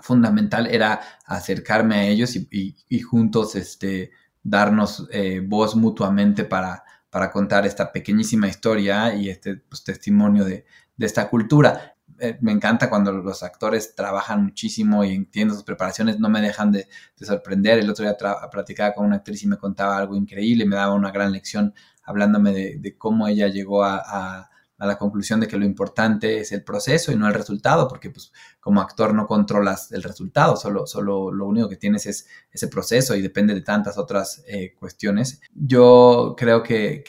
fundamental 0.00 0.66
era 0.66 1.00
acercarme 1.26 1.96
a 1.96 2.06
ellos 2.06 2.36
y 2.36 3.00
juntos 3.00 3.54
este, 3.54 4.10
darnos 4.42 5.08
eh, 5.10 5.40
voz 5.44 5.76
mutuamente 5.76 6.44
para, 6.44 6.84
para, 7.10 7.30
contar 7.30 7.66
esta 7.66 7.92
pequeñísima 7.92 8.48
historia 8.48 9.14
y 9.14 9.28
este 9.28 9.56
pues, 9.56 9.84
testimonio 9.84 10.44
de, 10.44 10.64
de 10.96 11.06
esta 11.06 11.28
cultura 11.28 11.91
eh, 12.22 12.38
me 12.40 12.52
encanta 12.52 12.88
cuando 12.88 13.10
los 13.10 13.42
actores 13.42 13.96
trabajan 13.96 14.44
muchísimo 14.44 15.04
y 15.04 15.12
entiendo 15.12 15.54
sus 15.54 15.64
preparaciones, 15.64 16.20
no 16.20 16.28
me 16.28 16.40
dejan 16.40 16.70
de, 16.70 16.86
de 17.18 17.26
sorprender. 17.26 17.80
El 17.80 17.90
otro 17.90 18.04
día 18.04 18.16
platicaba 18.48 18.94
con 18.94 19.06
una 19.06 19.16
actriz 19.16 19.42
y 19.42 19.48
me 19.48 19.56
contaba 19.56 19.98
algo 19.98 20.14
increíble, 20.14 20.64
me 20.64 20.76
daba 20.76 20.94
una 20.94 21.10
gran 21.10 21.32
lección 21.32 21.74
hablándome 22.04 22.52
de, 22.52 22.96
cómo 22.96 23.26
ella 23.26 23.48
llegó 23.48 23.82
a, 23.84 24.48
la 24.78 24.98
conclusión 24.98 25.40
de 25.40 25.48
que 25.48 25.56
lo 25.56 25.64
importante 25.64 26.38
es 26.38 26.52
el 26.52 26.62
proceso 26.62 27.10
y 27.10 27.16
no 27.16 27.26
el 27.26 27.34
resultado, 27.34 27.88
porque 27.88 28.10
pues 28.10 28.32
como 28.60 28.80
actor 28.80 29.14
no 29.14 29.26
controlas 29.26 29.90
el 29.90 30.02
resultado, 30.04 30.56
solo, 30.56 30.86
solo 30.86 31.32
lo 31.32 31.46
único 31.46 31.68
que 31.68 31.76
tienes 31.76 32.06
es 32.06 32.28
ese 32.52 32.68
proceso 32.68 33.16
y 33.16 33.22
depende 33.22 33.54
de 33.54 33.62
tantas 33.62 33.98
otras 33.98 34.44
eh, 34.46 34.74
cuestiones. 34.78 35.40
Yo 35.54 36.34
creo 36.36 36.62
que 36.62 37.04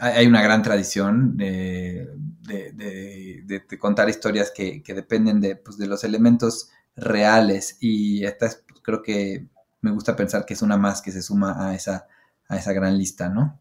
hay 0.00 0.26
una 0.26 0.42
gran 0.42 0.62
tradición 0.62 1.36
de, 1.36 2.08
de, 2.46 2.72
de, 2.72 3.64
de 3.68 3.78
contar 3.78 4.08
historias 4.08 4.52
que, 4.54 4.82
que 4.82 4.94
dependen 4.94 5.40
pues, 5.64 5.78
de, 5.78 5.86
los 5.86 6.04
elementos 6.04 6.70
reales 6.96 7.78
y 7.80 8.24
esta 8.24 8.46
es, 8.46 8.64
pues, 8.68 8.80
creo 8.82 9.02
que 9.02 9.46
me 9.80 9.90
gusta 9.90 10.16
pensar 10.16 10.44
que 10.44 10.54
es 10.54 10.62
una 10.62 10.76
más 10.76 11.00
que 11.00 11.12
se 11.12 11.22
suma 11.22 11.68
a 11.68 11.74
esa, 11.74 12.06
a 12.48 12.56
esa 12.56 12.72
gran 12.72 12.98
lista, 12.98 13.28
¿no? 13.28 13.58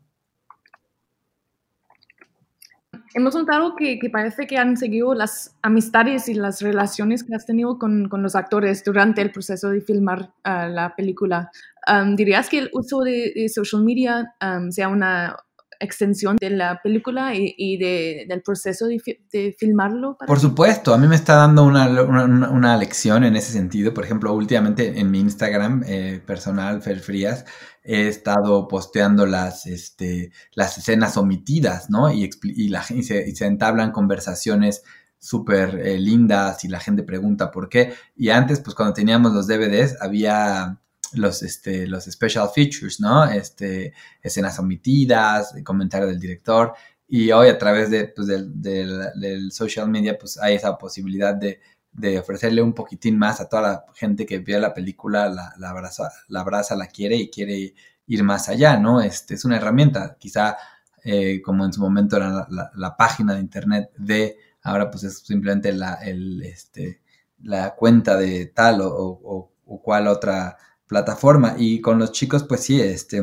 Hemos 3.13 3.34
notado 3.34 3.76
que, 3.76 3.98
que, 3.98 4.10
parece 4.10 4.46
que 4.46 4.58
han 4.58 4.78
seguido 4.78 5.16
las 5.16 5.56
amistades 5.63 6.30
y 6.30 6.36
las 6.36 6.62
relaciones 6.62 7.24
que 7.24 7.34
has 7.34 7.46
tenido 7.46 7.80
con, 7.80 8.10
con 8.10 8.22
los 8.22 8.36
actores 8.36 8.84
durante 8.84 9.22
el 9.22 9.32
proceso 9.32 9.70
de 9.70 9.82
filmar 9.82 10.34
uh, 10.46 10.70
la 10.70 10.94
película. 10.96 11.50
Um, 11.92 12.16
¿Dirías 12.16 12.50
que 12.50 12.60
el 12.60 12.70
uso 12.74 13.00
de, 13.00 13.32
de 13.36 13.50
social 13.50 13.84
media 13.84 14.36
um, 14.42 14.70
sea 14.72 14.90
una, 14.90 15.36
extensión 15.80 16.38
de 16.40 16.50
la 16.50 16.82
película 16.82 17.36
y, 17.36 17.54
y 17.58 17.78
de, 17.78 18.26
del 18.28 18.42
proceso 18.42 18.88
de, 18.88 19.02
de 19.32 19.56
filmarlo? 19.58 20.18
Por 20.26 20.40
supuesto, 20.40 20.94
a 20.94 20.98
mí 20.98 21.08
me 21.08 21.16
está 21.16 21.36
dando 21.36 21.63
una, 21.63 21.88
una, 22.04 22.50
una, 22.50 22.78
lección 22.78 23.24
en 23.24 23.36
ese 23.36 23.52
sentido. 23.52 23.94
Por 23.94 24.04
ejemplo, 24.04 24.34
últimamente 24.34 25.00
en 25.00 25.12
mi 25.12 25.20
Instagram 25.20 25.84
eh, 25.88 26.22
personal, 26.26 26.82
Fer 26.82 27.00
Frías, 27.00 27.46
he 27.84 28.08
estado 28.08 28.68
posteando 28.68 29.26
las, 29.26 29.66
este, 29.66 30.32
las 30.54 30.78
escenas 30.78 31.18
omitidas, 31.18 31.90
¿no? 31.90 32.12
Y, 32.12 32.30
y, 32.44 32.70
la, 32.70 32.84
y, 32.90 33.04
se, 33.04 33.46
entablan 33.46 33.92
conversaciones 33.92 34.84
súper 35.20 35.80
eh, 35.80 35.98
lindas 35.98 36.63
y 36.63 36.68
la 36.68 36.80
gente 36.80 37.04
pregunta 37.04 37.50
por 37.50 37.70
qué. 37.70 37.94
Y 38.16 38.30
antes, 38.30 38.60
pues 38.60 38.76
cuando 38.76 38.94
teníamos 38.94 39.34
los 39.34 39.48
DVDs, 39.48 39.96
había 40.02 40.80
los, 41.17 41.43
este, 41.43 41.88
los 41.88 42.06
special 42.06 42.49
features, 42.53 42.99
¿no? 42.99 43.25
Este, 43.25 43.93
escenas 44.21 44.60
omitidas, 44.60 45.53
comentario 45.63 46.08
del 46.08 46.19
director. 46.19 46.73
Y 47.08 47.32
hoy 47.32 47.47
a 47.49 47.58
través 47.58 47.89
de, 47.89 48.08
pues, 48.10 48.27
del, 48.27 48.62
del, 48.62 49.51
social 49.51 49.89
media, 49.89 50.17
pues 50.17 50.38
hay 50.39 50.56
esa 50.56 50.77
posibilidad 50.77 51.34
de, 51.36 51.62
de, 51.93 52.19
ofrecerle 52.19 52.62
un 52.62 52.73
poquitín 52.73 53.17
más 53.17 53.39
a 53.39 53.47
toda 53.47 53.62
la 53.62 53.86
gente 53.95 54.25
que 54.25 54.39
ve 54.39 54.60
la 54.60 54.73
película, 54.73 55.30
la, 55.30 55.53
la, 55.58 55.69
abraza, 55.69 56.12
la 56.27 56.41
abraza, 56.41 56.75
la 56.75 56.88
quiere 56.88 57.15
y 57.15 57.30
quiere 57.30 57.73
ir 58.08 58.23
más 58.23 58.49
allá, 58.49 58.77
¿no? 58.77 59.01
Este, 59.01 59.36
es 59.36 59.45
una 59.45 59.58
herramienta, 59.58 60.17
quizá 60.19 60.58
eh, 61.03 61.41
como 61.41 61.65
en 61.65 61.73
su 61.73 61.82
momento 61.82 62.17
era 62.17 62.47
la, 62.49 62.71
la, 62.75 62.97
página 62.97 63.34
de 63.36 63.39
internet 63.39 63.91
de, 63.97 64.38
ahora 64.63 64.91
pues 64.91 65.03
es 65.06 65.19
simplemente 65.19 65.71
la, 65.71 65.95
el, 65.95 66.41
este, 66.43 67.01
la 67.43 67.75
cuenta 67.75 68.17
de 68.17 68.47
tal 68.47 68.82
o, 68.82 68.89
o, 68.89 69.51
o 69.65 69.82
cual 69.82 70.08
otra 70.08 70.58
plataforma. 70.88 71.56
Y 71.58 71.82
con 71.82 72.00
los 72.00 72.12
chicos, 72.12 72.43
pues 72.43 72.63
sí, 72.63 72.82
este, 72.82 73.21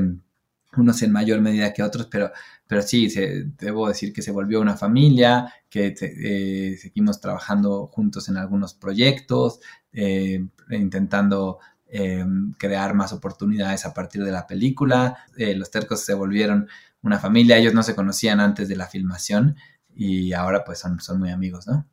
unos 0.77 1.03
en 1.03 1.12
mayor 1.12 1.40
medida 1.40 1.72
que 1.72 1.83
otros, 1.83 2.07
pero, 2.07 2.31
pero 2.66 2.83
sí, 2.83 3.11
se, 3.11 3.44
debo 3.59 3.88
decir 3.88 4.12
que 4.12 4.22
se 4.22 4.31
volvió 4.31 4.61
una 4.61 4.77
familia, 4.77 5.53
que 5.68 5.94
eh, 6.00 6.77
seguimos 6.81 7.20
trabajando 7.20 7.87
juntos 7.88 8.29
en 8.29 8.37
algunos 8.37 8.74
proyectos, 8.74 9.61
eh, 9.92 10.44
intentando 10.70 11.59
eh, 11.88 12.24
crear 12.59 12.94
más 12.94 13.12
oportunidades 13.12 13.85
a 13.87 13.94
partir 13.94 14.24
de 14.24 14.33
la 14.33 14.46
película. 14.46 15.18
los 15.37 15.70
tercos 15.70 16.00
se 16.00 16.14
volvieron 16.14 16.68
una 17.03 17.18
familia, 17.18 17.59
ellos 17.59 17.74
no 17.74 17.83
se 17.83 17.94
conocían 17.94 18.40
antes 18.40 18.68
de 18.68 18.77
la 18.77 18.87
filmación 18.87 19.57
y 19.94 20.33
ahora 20.33 20.64
pues 20.64 20.79
son, 20.81 21.00
son 21.00 21.20
muy 21.20 21.31
amigos, 21.31 21.66
¿no? 21.66 21.87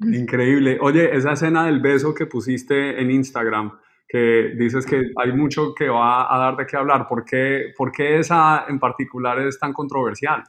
Increíble. 0.12 0.78
Oye, 0.80 1.14
esa 1.16 1.32
escena 1.32 1.66
del 1.66 1.80
beso 1.80 2.14
que 2.14 2.26
pusiste 2.26 3.00
en 3.00 3.10
Instagram, 3.10 3.72
que 4.08 4.54
dices 4.58 4.86
que 4.86 5.12
hay 5.22 5.32
mucho 5.32 5.74
que 5.74 5.88
va 5.88 6.34
a 6.34 6.38
dar 6.38 6.56
de 6.56 6.66
qué 6.66 6.76
hablar, 6.76 7.06
¿por 7.06 7.24
qué, 7.24 7.72
por 7.76 7.92
qué 7.92 8.18
esa 8.18 8.64
en 8.68 8.80
particular 8.80 9.38
es 9.40 9.58
tan 9.58 9.72
controversial? 9.72 10.42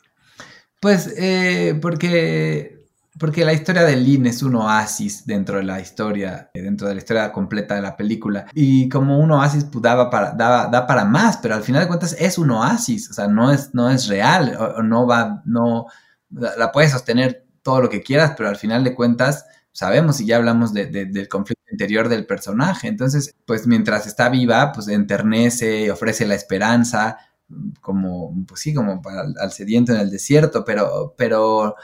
Pues 0.79 1.13
eh, 1.15 1.77
porque, 1.79 2.87
porque 3.19 3.45
la 3.45 3.53
historia 3.53 3.83
de 3.83 3.97
Lynn 3.97 4.25
es 4.25 4.41
un 4.41 4.55
oasis 4.55 5.27
dentro 5.27 5.57
de 5.57 5.63
la 5.63 5.79
historia, 5.79 6.49
dentro 6.55 6.87
de 6.87 6.95
la 6.95 6.99
historia 6.99 7.31
completa 7.31 7.75
de 7.75 7.83
la 7.83 7.95
película. 7.95 8.47
Y 8.55 8.89
como 8.89 9.19
un 9.19 9.29
oasis 9.29 9.65
pues, 9.65 9.83
daba 9.83 10.09
para, 10.09 10.31
daba, 10.31 10.65
da 10.65 10.87
para 10.87 11.05
más, 11.05 11.37
pero 11.37 11.53
al 11.53 11.61
final 11.61 11.83
de 11.83 11.87
cuentas 11.87 12.15
es 12.19 12.39
un 12.39 12.49
oasis, 12.49 13.11
o 13.11 13.13
sea, 13.13 13.27
no 13.27 13.51
es, 13.51 13.75
no 13.75 13.91
es 13.91 14.07
real, 14.07 14.57
o, 14.57 14.81
no 14.81 15.05
va, 15.05 15.43
no, 15.45 15.85
la 16.31 16.71
puedes 16.71 16.93
sostener 16.93 17.45
todo 17.61 17.81
lo 17.81 17.89
que 17.89 18.01
quieras, 18.01 18.33
pero 18.37 18.49
al 18.49 18.57
final 18.57 18.83
de 18.83 18.95
cuentas 18.95 19.45
sabemos 19.71 20.19
y 20.19 20.25
ya 20.25 20.37
hablamos 20.37 20.73
del 20.73 21.27
conflicto 21.29 21.63
interior 21.71 22.09
del 22.09 22.25
personaje. 22.25 22.87
Entonces, 22.87 23.35
pues 23.45 23.67
mientras 23.67 24.07
está 24.07 24.29
viva, 24.29 24.71
pues 24.71 24.87
enternece, 24.87 25.91
ofrece 25.91 26.25
la 26.25 26.35
esperanza, 26.35 27.17
como, 27.81 28.33
pues 28.47 28.61
sí, 28.61 28.73
como 28.73 29.01
para 29.01 29.25
al 29.39 29.51
sediento 29.51 29.93
en 29.93 29.99
el 29.99 30.09
desierto, 30.09 30.63
pero, 30.65 31.15
pero, 31.17 31.75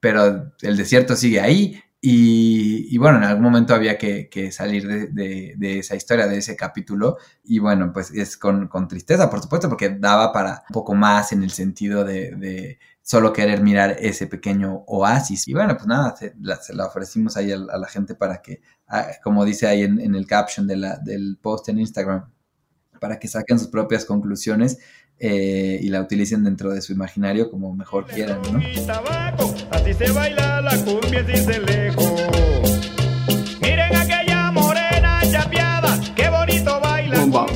pero 0.00 0.52
el 0.62 0.76
desierto 0.76 1.16
sigue 1.16 1.40
ahí. 1.40 1.80
Y, 2.06 2.98
bueno, 2.98 3.16
en 3.16 3.24
algún 3.24 3.44
momento 3.44 3.74
había 3.74 3.96
que, 3.96 4.28
salir 4.52 4.86
de, 4.86 5.78
esa 5.78 5.96
historia, 5.96 6.26
de 6.26 6.36
ese 6.36 6.54
capítulo. 6.54 7.16
Y 7.42 7.60
bueno, 7.60 7.92
pues 7.94 8.10
es 8.10 8.36
con, 8.36 8.68
tristeza, 8.88 9.30
por 9.30 9.40
supuesto, 9.40 9.70
porque 9.70 9.88
daba 9.88 10.30
para 10.30 10.64
un 10.68 10.74
poco 10.74 10.94
más 10.94 11.32
en 11.32 11.42
el 11.42 11.50
sentido 11.50 12.04
de 12.04 12.78
solo 13.04 13.34
querer 13.34 13.60
mirar 13.62 13.96
ese 14.00 14.26
pequeño 14.26 14.82
oasis. 14.86 15.46
Y 15.46 15.52
bueno, 15.52 15.76
pues 15.76 15.86
nada, 15.86 16.16
se 16.16 16.34
la, 16.74 16.86
ofrecimos 16.86 17.36
ahí 17.36 17.52
a, 17.52 17.58
la 17.58 17.86
gente 17.86 18.14
para 18.14 18.40
que, 18.40 18.62
ah, 18.88 19.08
como 19.22 19.44
dice 19.44 19.66
ahí 19.66 19.82
en, 19.82 20.14
el 20.14 20.26
caption 20.26 20.66
de 20.66 20.76
la, 20.76 20.96
del 20.96 21.38
post 21.40 21.68
en 21.68 21.78
Instagram, 21.78 22.32
para 22.98 23.18
que 23.18 23.28
saquen 23.28 23.58
sus 23.58 23.68
propias 23.68 24.06
conclusiones 24.06 24.78
eh, 25.18 25.78
y 25.82 25.88
la 25.90 26.00
utilicen 26.00 26.42
dentro 26.42 26.70
de 26.70 26.80
su 26.80 26.92
imaginario 26.92 27.50
como 27.50 27.74
mejor 27.74 28.06
quieran, 28.06 28.40
¿no? 28.50 28.58
Así 29.70 29.92
se 29.92 30.10
baila 30.10 30.62
la 30.62 30.76
cumbia 30.82 31.22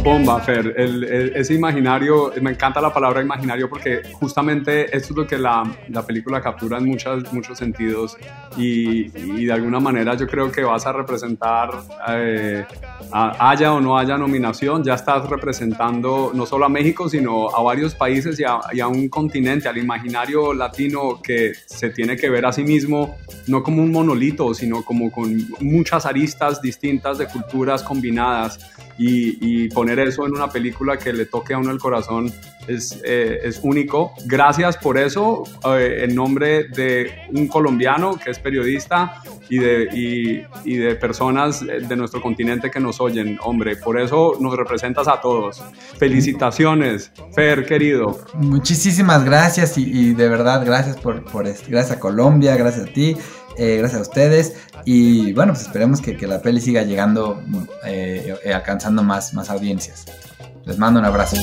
bomba, 0.02 0.40
Fer. 0.40 0.74
El, 0.76 1.04
ese 1.34 1.54
imaginario, 1.54 2.32
me 2.40 2.50
encanta 2.50 2.80
la 2.80 2.92
palabra 2.92 3.22
imaginario 3.22 3.68
porque 3.68 4.02
justamente 4.12 4.84
esto 4.96 5.12
es 5.12 5.16
lo 5.16 5.26
que 5.26 5.38
la, 5.38 5.62
la 5.88 6.04
película 6.04 6.40
captura 6.40 6.78
en 6.78 6.86
muchas, 6.86 7.32
muchos 7.32 7.58
sentidos 7.58 8.16
y, 8.56 9.06
y, 9.16 9.44
de 9.44 9.52
alguna 9.52 9.78
manera 9.78 10.14
yo 10.16 10.26
creo 10.26 10.50
que 10.50 10.64
vas 10.64 10.84
a 10.86 10.92
representar, 10.92 11.70
eh, 12.08 12.64
haya 13.12 13.72
o 13.72 13.80
no 13.80 13.96
haya 13.96 14.18
nominación, 14.18 14.82
ya 14.82 14.94
estás 14.94 15.28
representando 15.28 16.32
no 16.34 16.44
solo 16.44 16.66
a 16.66 16.68
México, 16.68 17.08
sino 17.08 17.48
a 17.50 17.62
varios 17.62 17.94
países 17.94 18.38
y 18.40 18.44
a, 18.44 18.58
y 18.72 18.80
a 18.80 18.88
un 18.88 19.08
continente, 19.08 19.68
al 19.68 19.78
imaginario 19.78 20.52
latino 20.54 21.20
que 21.22 21.52
se 21.66 21.90
tiene 21.90 22.16
que 22.16 22.28
ver 22.28 22.46
a 22.46 22.52
sí 22.52 22.64
mismo 22.64 23.16
no 23.46 23.62
como 23.62 23.82
un 23.82 23.92
monolito, 23.92 24.52
sino 24.54 24.84
como 24.84 25.10
con 25.12 25.36
muchas 25.60 26.04
aristas 26.04 26.60
distintas 26.60 27.18
de 27.18 27.26
culturas 27.26 27.82
combinadas 27.82 28.58
y, 28.98 29.68
poner 29.68 29.98
eso 30.00 30.26
en 30.26 30.32
una 30.34 30.50
película 30.50 30.98
que 30.98 31.12
le 31.12 31.26
toque 31.26 31.54
a 31.54 31.58
uno 31.58 31.70
el 31.70 31.78
corazón 31.78 32.32
es, 32.66 33.00
eh, 33.04 33.40
es 33.44 33.60
único. 33.62 34.12
Gracias 34.26 34.76
por 34.76 34.98
eso, 34.98 35.44
eh, 35.66 36.04
en 36.04 36.14
nombre 36.14 36.64
de 36.68 37.12
un 37.30 37.46
colombiano 37.48 38.18
que 38.18 38.30
es 38.30 38.38
periodista 38.38 39.22
y 39.48 39.58
de, 39.58 39.88
y, 39.92 40.70
y 40.70 40.76
de 40.76 40.96
personas 40.96 41.64
de 41.64 41.96
nuestro 41.96 42.20
continente 42.20 42.70
que 42.70 42.80
nos 42.80 43.00
oyen. 43.00 43.38
Hombre, 43.42 43.76
por 43.76 43.98
eso 44.00 44.36
nos 44.40 44.56
representas 44.56 45.06
a 45.06 45.20
todos. 45.20 45.62
Felicitaciones, 45.98 47.12
Fer, 47.34 47.66
querido. 47.66 48.18
Muchísimas 48.34 49.24
gracias 49.24 49.78
y, 49.78 50.14
de 50.14 50.28
verdad 50.28 50.64
gracias 50.64 50.96
por, 50.96 51.24
por, 51.24 51.44
gracias 51.44 51.90
a 51.90 52.00
Colombia, 52.00 52.56
gracias 52.56 52.88
a 52.88 52.92
ti. 52.92 53.16
Eh, 53.58 53.76
gracias 53.78 53.98
a 53.98 54.02
ustedes. 54.02 54.54
Y 54.84 55.32
bueno, 55.32 55.52
pues 55.52 55.66
esperemos 55.66 56.00
que, 56.00 56.16
la 56.26 56.40
peli 56.40 56.60
siga 56.60 56.84
llegando, 56.84 57.42
eh, 57.84 58.36
alcanzando 58.54 59.02
más, 59.02 59.34
más 59.34 59.50
audiencias. 59.50 60.06
Les 60.64 60.78
mando 60.78 61.00
un 61.00 61.06
abrazo. 61.06 61.36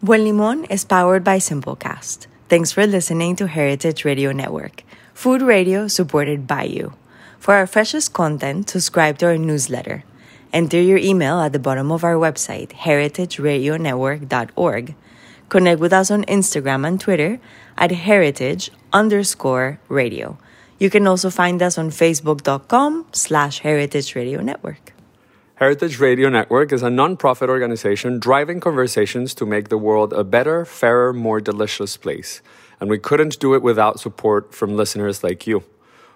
Buen 0.00 0.24
Limón 0.24 0.66
is 0.68 0.84
powered 0.84 1.22
by 1.22 1.38
Simplecast. 1.38 2.26
Thanks 2.48 2.72
for 2.72 2.84
listening 2.86 3.36
to 3.36 3.46
Heritage 3.46 4.04
Radio 4.04 4.32
Network, 4.32 4.82
food 5.14 5.42
radio 5.42 5.86
supported 5.86 6.44
by 6.46 6.64
you. 6.64 6.94
For 7.38 7.54
our 7.54 7.68
freshest 7.68 8.12
content, 8.12 8.68
subscribe 8.68 9.18
to 9.18 9.26
our 9.26 9.38
newsletter. 9.38 10.02
Enter 10.52 10.80
your 10.80 10.98
email 10.98 11.40
at 11.40 11.52
the 11.52 11.58
bottom 11.58 11.90
of 11.92 12.04
our 12.04 12.16
website, 12.16 12.72
heritageradionetwork.org. 12.72 14.94
Connect 15.52 15.80
with 15.80 15.92
us 15.92 16.10
on 16.10 16.24
Instagram 16.24 16.88
and 16.88 16.98
Twitter 16.98 17.38
at 17.76 17.90
heritage 17.90 18.70
underscore 18.90 19.78
radio. 19.90 20.38
You 20.78 20.88
can 20.88 21.06
also 21.06 21.28
find 21.28 21.60
us 21.60 21.76
on 21.76 21.90
facebook.com 21.90 23.08
slash 23.12 23.58
heritage 23.58 24.14
radio 24.14 24.40
network. 24.40 24.94
Heritage 25.56 26.00
Radio 26.00 26.30
Network 26.30 26.72
is 26.72 26.82
a 26.82 26.88
nonprofit 26.88 27.50
organization 27.50 28.18
driving 28.18 28.60
conversations 28.60 29.34
to 29.34 29.44
make 29.44 29.68
the 29.68 29.76
world 29.76 30.14
a 30.14 30.24
better, 30.24 30.64
fairer, 30.64 31.12
more 31.12 31.38
delicious 31.38 31.98
place. 31.98 32.40
And 32.80 32.88
we 32.88 32.98
couldn't 32.98 33.38
do 33.38 33.52
it 33.52 33.62
without 33.62 34.00
support 34.00 34.54
from 34.54 34.74
listeners 34.74 35.22
like 35.22 35.46
you. 35.46 35.64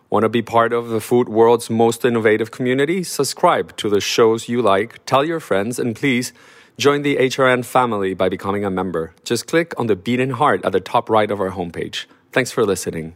Want 0.09 0.22
to 0.22 0.31
be 0.31 0.40
part 0.40 0.72
of 0.72 0.88
the 0.88 1.01
food 1.03 1.29
world's 1.29 1.68
most 1.68 2.07
innovative 2.07 2.51
community? 2.51 3.05
Subscribe 3.05 3.77
to 3.77 3.90
the 3.90 4.01
shows 4.01 4.49
you 4.49 4.62
like, 4.62 5.05
tell 5.05 5.27
your 5.27 5.40
friends, 5.40 5.79
and 5.79 5.94
please 5.94 6.33
Join 6.79 7.01
the 7.01 7.17
HRN 7.17 7.65
family 7.65 8.12
by 8.12 8.29
becoming 8.29 8.62
a 8.62 8.71
member. 8.71 9.15
Just 9.25 9.47
click 9.47 9.73
on 9.79 9.87
the 9.87 9.97
beating 9.97 10.31
heart 10.31 10.62
at 10.62 10.73
the 10.73 10.81
top 10.81 11.09
right 11.09 11.31
of 11.31 11.41
our 11.41 11.51
homepage. 11.51 12.05
Thanks 12.33 12.53
for 12.53 12.67
listening. 12.67 13.15